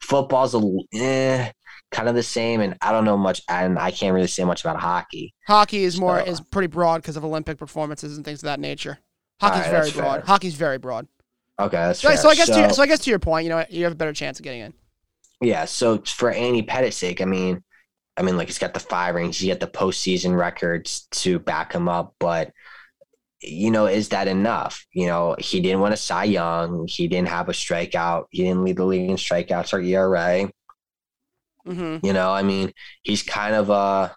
[0.00, 0.60] Football's a
[0.96, 1.50] eh,
[1.90, 4.62] kind of the same, and I don't know much, and I can't really say much
[4.62, 5.34] about hockey.
[5.46, 8.60] Hockey is more So- is pretty broad because of Olympic performances and things of that
[8.60, 8.98] nature.
[9.40, 10.14] Hockey's Alright, very broad.
[10.20, 10.26] fair.
[10.26, 11.06] Hockey's very broad.
[11.60, 12.16] Okay, that's So, fair.
[12.16, 13.92] so I guess to your, so I guess to your point, you know, you have
[13.92, 14.74] a better chance of getting in.
[15.40, 17.62] Yeah, so for Andy Pettitte's sake, I mean,
[18.16, 21.72] I mean, like he's got the five rings, he got the postseason records to back
[21.72, 22.52] him up, but
[23.40, 24.84] you know, is that enough?
[24.92, 28.64] You know, he didn't want a Cy Young, he didn't have a strikeout, he didn't
[28.64, 30.50] lead the league in strikeouts or ERA.
[31.64, 32.72] hmm You know, I mean,
[33.02, 34.10] he's kind of uh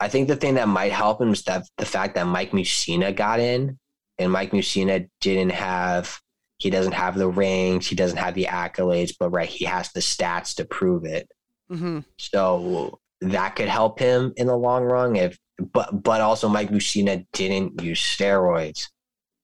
[0.00, 3.14] I think the thing that might help him is that the fact that Mike Mussina
[3.14, 3.78] got in,
[4.18, 6.20] and Mike Mussina didn't have
[6.58, 10.00] he doesn't have the rings, he doesn't have the accolades, but right, he has the
[10.00, 11.28] stats to prove it.
[11.68, 15.16] hmm So that could help him in the long run.
[15.16, 15.38] If
[15.72, 18.88] but but also Mike Mussina didn't use steroids,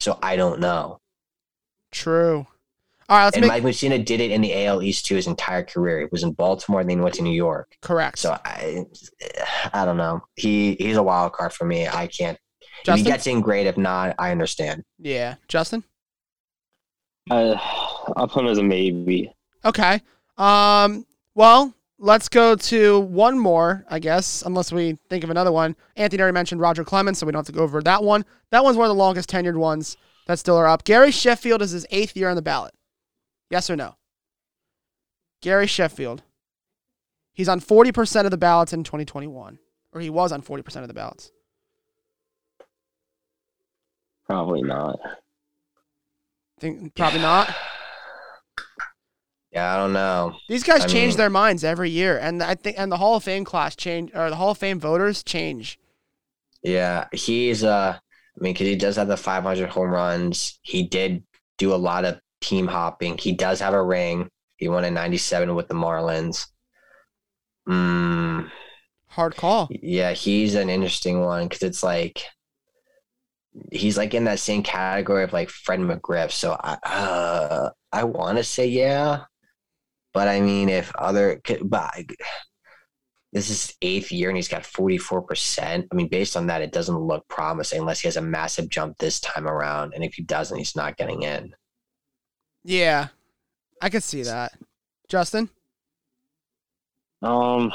[0.01, 1.01] so I don't know.
[1.93, 2.47] True.
[3.09, 5.27] All right, let's and make Mike Mussina did it in the AL East too his
[5.27, 6.01] entire career.
[6.01, 7.77] He was in Baltimore, and then he went to New York.
[7.83, 8.19] correct.
[8.19, 8.85] So I
[9.73, 10.23] I don't know.
[10.37, 11.87] He he's a wild card for me.
[11.87, 12.39] I can't.
[12.81, 13.05] If Justin?
[13.05, 13.67] he gets in, great.
[13.67, 14.85] If not, I understand.
[14.99, 15.85] yeah, Justin.
[17.31, 17.57] Uh,
[18.17, 19.33] I'll put him as a maybe.
[19.65, 20.01] Okay.
[20.37, 21.07] Um.
[21.35, 21.75] Well,
[22.05, 25.75] let's go to one more, I guess, unless we think of another one.
[25.97, 28.27] Anthony already mentioned Roger Clemens, so we don't have to go over that one.
[28.51, 29.97] That one's one of the longest tenured ones
[30.27, 30.85] that still are up.
[30.85, 32.75] Gary Sheffield is his eighth year on the ballot.
[33.49, 33.97] Yes or no?
[35.41, 36.23] Gary Sheffield.
[37.33, 39.59] He's on 40% of the ballots in 2021,
[39.93, 41.33] or he was on 40% of the ballots.
[44.27, 44.99] Probably not.
[46.61, 47.55] Think probably not.
[49.55, 50.35] Yeah, I don't know.
[50.49, 53.15] These guys I change mean- their minds every year, and I think and the Hall
[53.17, 55.79] of Fame class change or the Hall of Fame voters change.
[56.63, 57.97] Yeah, he's uh.
[58.37, 60.59] I mean, because he does have the 500 home runs.
[60.63, 61.23] He did
[61.57, 63.17] do a lot of team hopping.
[63.17, 64.29] He does have a ring.
[64.57, 66.49] He won in '97 with the Marlins.
[67.69, 68.51] Mm,
[69.07, 69.69] Hard call.
[69.71, 72.25] yeah, he's an interesting one because it's like
[73.71, 76.33] he's like in that same category of like Fred McGriff.
[76.33, 79.25] So I uh, I want to say yeah,
[80.15, 81.95] but I mean if other but
[83.33, 85.87] this is eighth year and he's got forty four percent.
[85.91, 88.97] I mean, based on that, it doesn't look promising unless he has a massive jump
[88.99, 89.93] this time around.
[89.95, 91.53] And if he doesn't, he's not getting in.
[92.62, 93.09] Yeah,
[93.83, 94.53] I could see that.
[95.09, 95.51] Justin,
[97.23, 97.73] Um,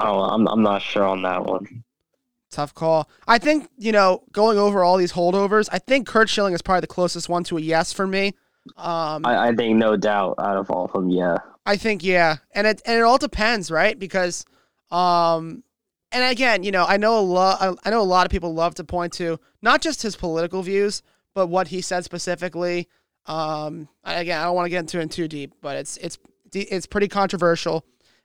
[0.00, 1.84] oh, I'm I'm not sure on that one.
[2.50, 3.08] tough call.
[3.28, 5.68] I think you know going over all these holdovers.
[5.72, 8.34] I think Curt Schilling is probably the closest one to a yes for me.
[8.76, 11.38] Um, I, I, think no doubt out of all of them, yeah.
[11.64, 13.98] I think yeah, and it and it all depends, right?
[13.98, 14.44] Because,
[14.90, 15.64] um,
[16.12, 17.60] and again, you know, I know a lot.
[17.60, 20.62] I, I know a lot of people love to point to not just his political
[20.62, 21.02] views,
[21.34, 22.88] but what he said specifically.
[23.26, 26.18] Um, I- again, I don't want to get into it too deep, but it's it's
[26.52, 27.84] it's pretty controversial,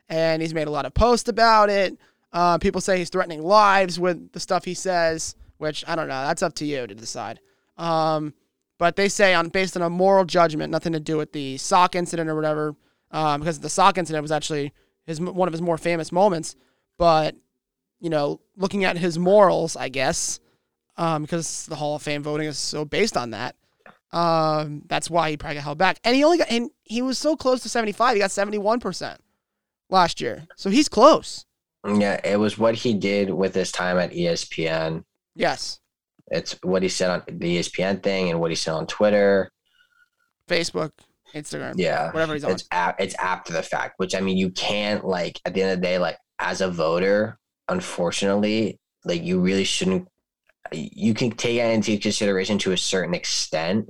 [0.10, 1.98] and he's made a lot of posts about it.
[2.34, 6.26] Uh, people say he's threatening lives with the stuff he says, which I don't know.
[6.26, 7.40] That's up to you to decide.
[7.78, 8.34] Um,
[8.78, 11.96] but they say on based on a moral judgment, nothing to do with the sock
[11.96, 12.76] incident or whatever,
[13.12, 14.74] um, because the sock incident was actually
[15.06, 16.56] his one of his more famous moments.
[16.98, 17.36] But
[18.00, 20.40] you know, looking at his morals, I guess,
[20.98, 23.56] um, because the Hall of Fame voting is so based on that.
[24.12, 27.18] Um, that's why he probably got held back, and he only got and he was
[27.18, 28.16] so close to seventy five.
[28.16, 29.20] He got seventy one percent
[29.90, 31.46] last year, so he's close.
[31.86, 35.04] Yeah, it was what he did with his time at ESPN.
[35.36, 35.80] Yes,
[36.32, 39.52] It's what he said on the ESPN thing and what he said on Twitter.
[40.50, 40.92] Facebook,
[41.34, 42.52] Instagram, Yeah, whatever he's on.
[42.52, 45.72] it's a- it's after the fact, which I mean, you can't like at the end
[45.72, 50.08] of the day, like as a voter, unfortunately, like you really shouldn't.
[50.72, 53.88] You can take it into consideration to a certain extent,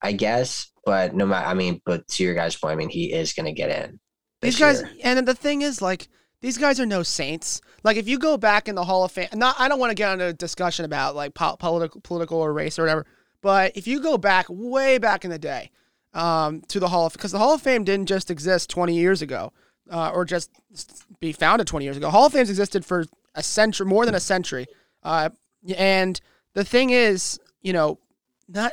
[0.00, 1.46] I guess, but no matter.
[1.46, 3.98] I mean, but to your guys' point, I mean, he is going to get in.
[4.42, 4.90] These guys, year.
[5.02, 6.06] and the thing is, like,
[6.40, 7.60] these guys are no saints.
[7.82, 9.94] Like, if you go back in the Hall of Fame, not, I don't want to
[9.94, 13.06] get into a discussion about like po- political, political or race or whatever.
[13.40, 15.70] But if you go back, way back in the day,
[16.14, 18.94] um, to the Hall of, Fame because the Hall of Fame didn't just exist 20
[18.94, 19.52] years ago,
[19.90, 20.50] uh, or just
[21.20, 22.10] be founded 20 years ago.
[22.10, 24.66] Hall of Fame's existed for a century, more than a century.
[25.02, 25.30] Uh,
[25.76, 26.20] and
[26.54, 27.98] the thing is, you know,
[28.48, 28.72] not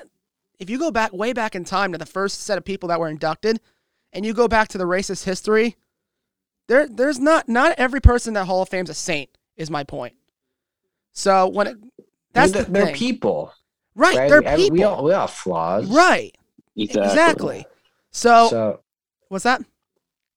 [0.59, 2.99] if you go back way back in time to the first set of people that
[2.99, 3.59] were inducted,
[4.13, 5.75] and you go back to the racist history,
[6.67, 9.29] there there's not not every person that Hall of Fame's a saint.
[9.57, 10.15] Is my point.
[11.13, 11.77] So when it,
[12.33, 12.95] that's they're, the they're thing.
[12.95, 13.53] people,
[13.95, 14.17] right?
[14.17, 14.29] right?
[14.29, 16.35] They're We- we people, all we all flaws, right?
[16.75, 17.03] Exactly.
[17.09, 17.65] Exactly.
[18.11, 18.79] So, So
[19.29, 19.63] what's that?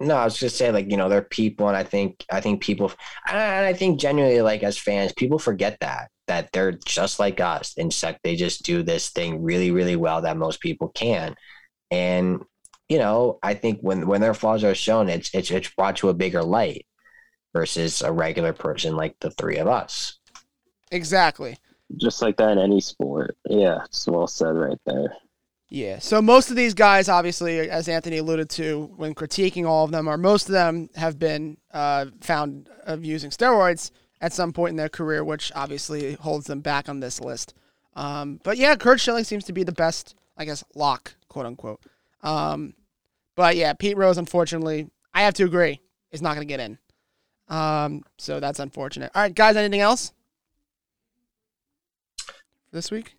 [0.01, 2.63] No, I was just saying, like you know, they're people, and I think I think
[2.63, 2.93] people,
[3.29, 7.73] and I think genuinely, like as fans, people forget that that they're just like us,
[7.77, 11.35] In except they just do this thing really, really well that most people can,
[11.91, 12.43] and
[12.89, 16.09] you know, I think when when their flaws are shown, it's it's it's brought to
[16.09, 16.87] a bigger light
[17.55, 20.19] versus a regular person like the three of us.
[20.91, 21.59] Exactly.
[21.97, 23.37] Just like that in any sport.
[23.49, 25.15] Yeah, it's well said right there.
[25.71, 25.99] Yeah.
[25.99, 30.09] So most of these guys, obviously, as Anthony alluded to when critiquing all of them,
[30.09, 34.77] are most of them have been uh, found of using steroids at some point in
[34.77, 37.55] their career, which obviously holds them back on this list.
[37.95, 41.81] Um, but yeah, Curt Schilling seems to be the best, I guess, lock, quote unquote.
[42.23, 42.75] Um,
[43.39, 45.81] but yeah, Pete Rose, unfortunately, I have to agree,
[46.11, 46.77] is not going to get in.
[47.49, 49.13] Um, so that's unfortunate.
[49.15, 50.13] All right, guys, anything else
[52.73, 53.15] this week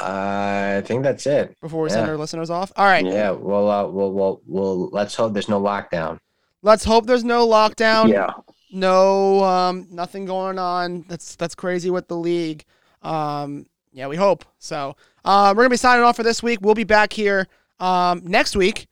[0.00, 1.56] I think that's it.
[1.60, 1.94] before we Yeah.
[1.96, 2.72] send our listeners off?
[2.76, 3.30] All right, Yeah.
[3.30, 4.88] Well, uh, well, well, well.
[4.90, 6.18] Let's hope there's no lockdown.
[6.62, 8.08] let's hope there's no lockdown.
[8.10, 8.30] Yeah.
[8.72, 12.64] no um nothing going on that's that's crazy with the league
[13.02, 16.74] um yeah we hope so uh, we're gonna be signing off for this week we'll
[16.74, 17.48] be back here
[17.80, 18.86] um next week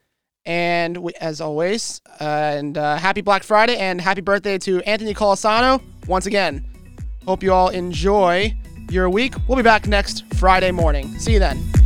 [0.48, 5.14] and we, as always uh, and uh, happy black friday and happy birthday to anthony
[5.14, 6.64] colasano once again.
[7.26, 8.56] Hope you all enjoy
[8.90, 9.34] your week.
[9.46, 11.16] We'll be back next friday morning.
[11.18, 11.77] See you then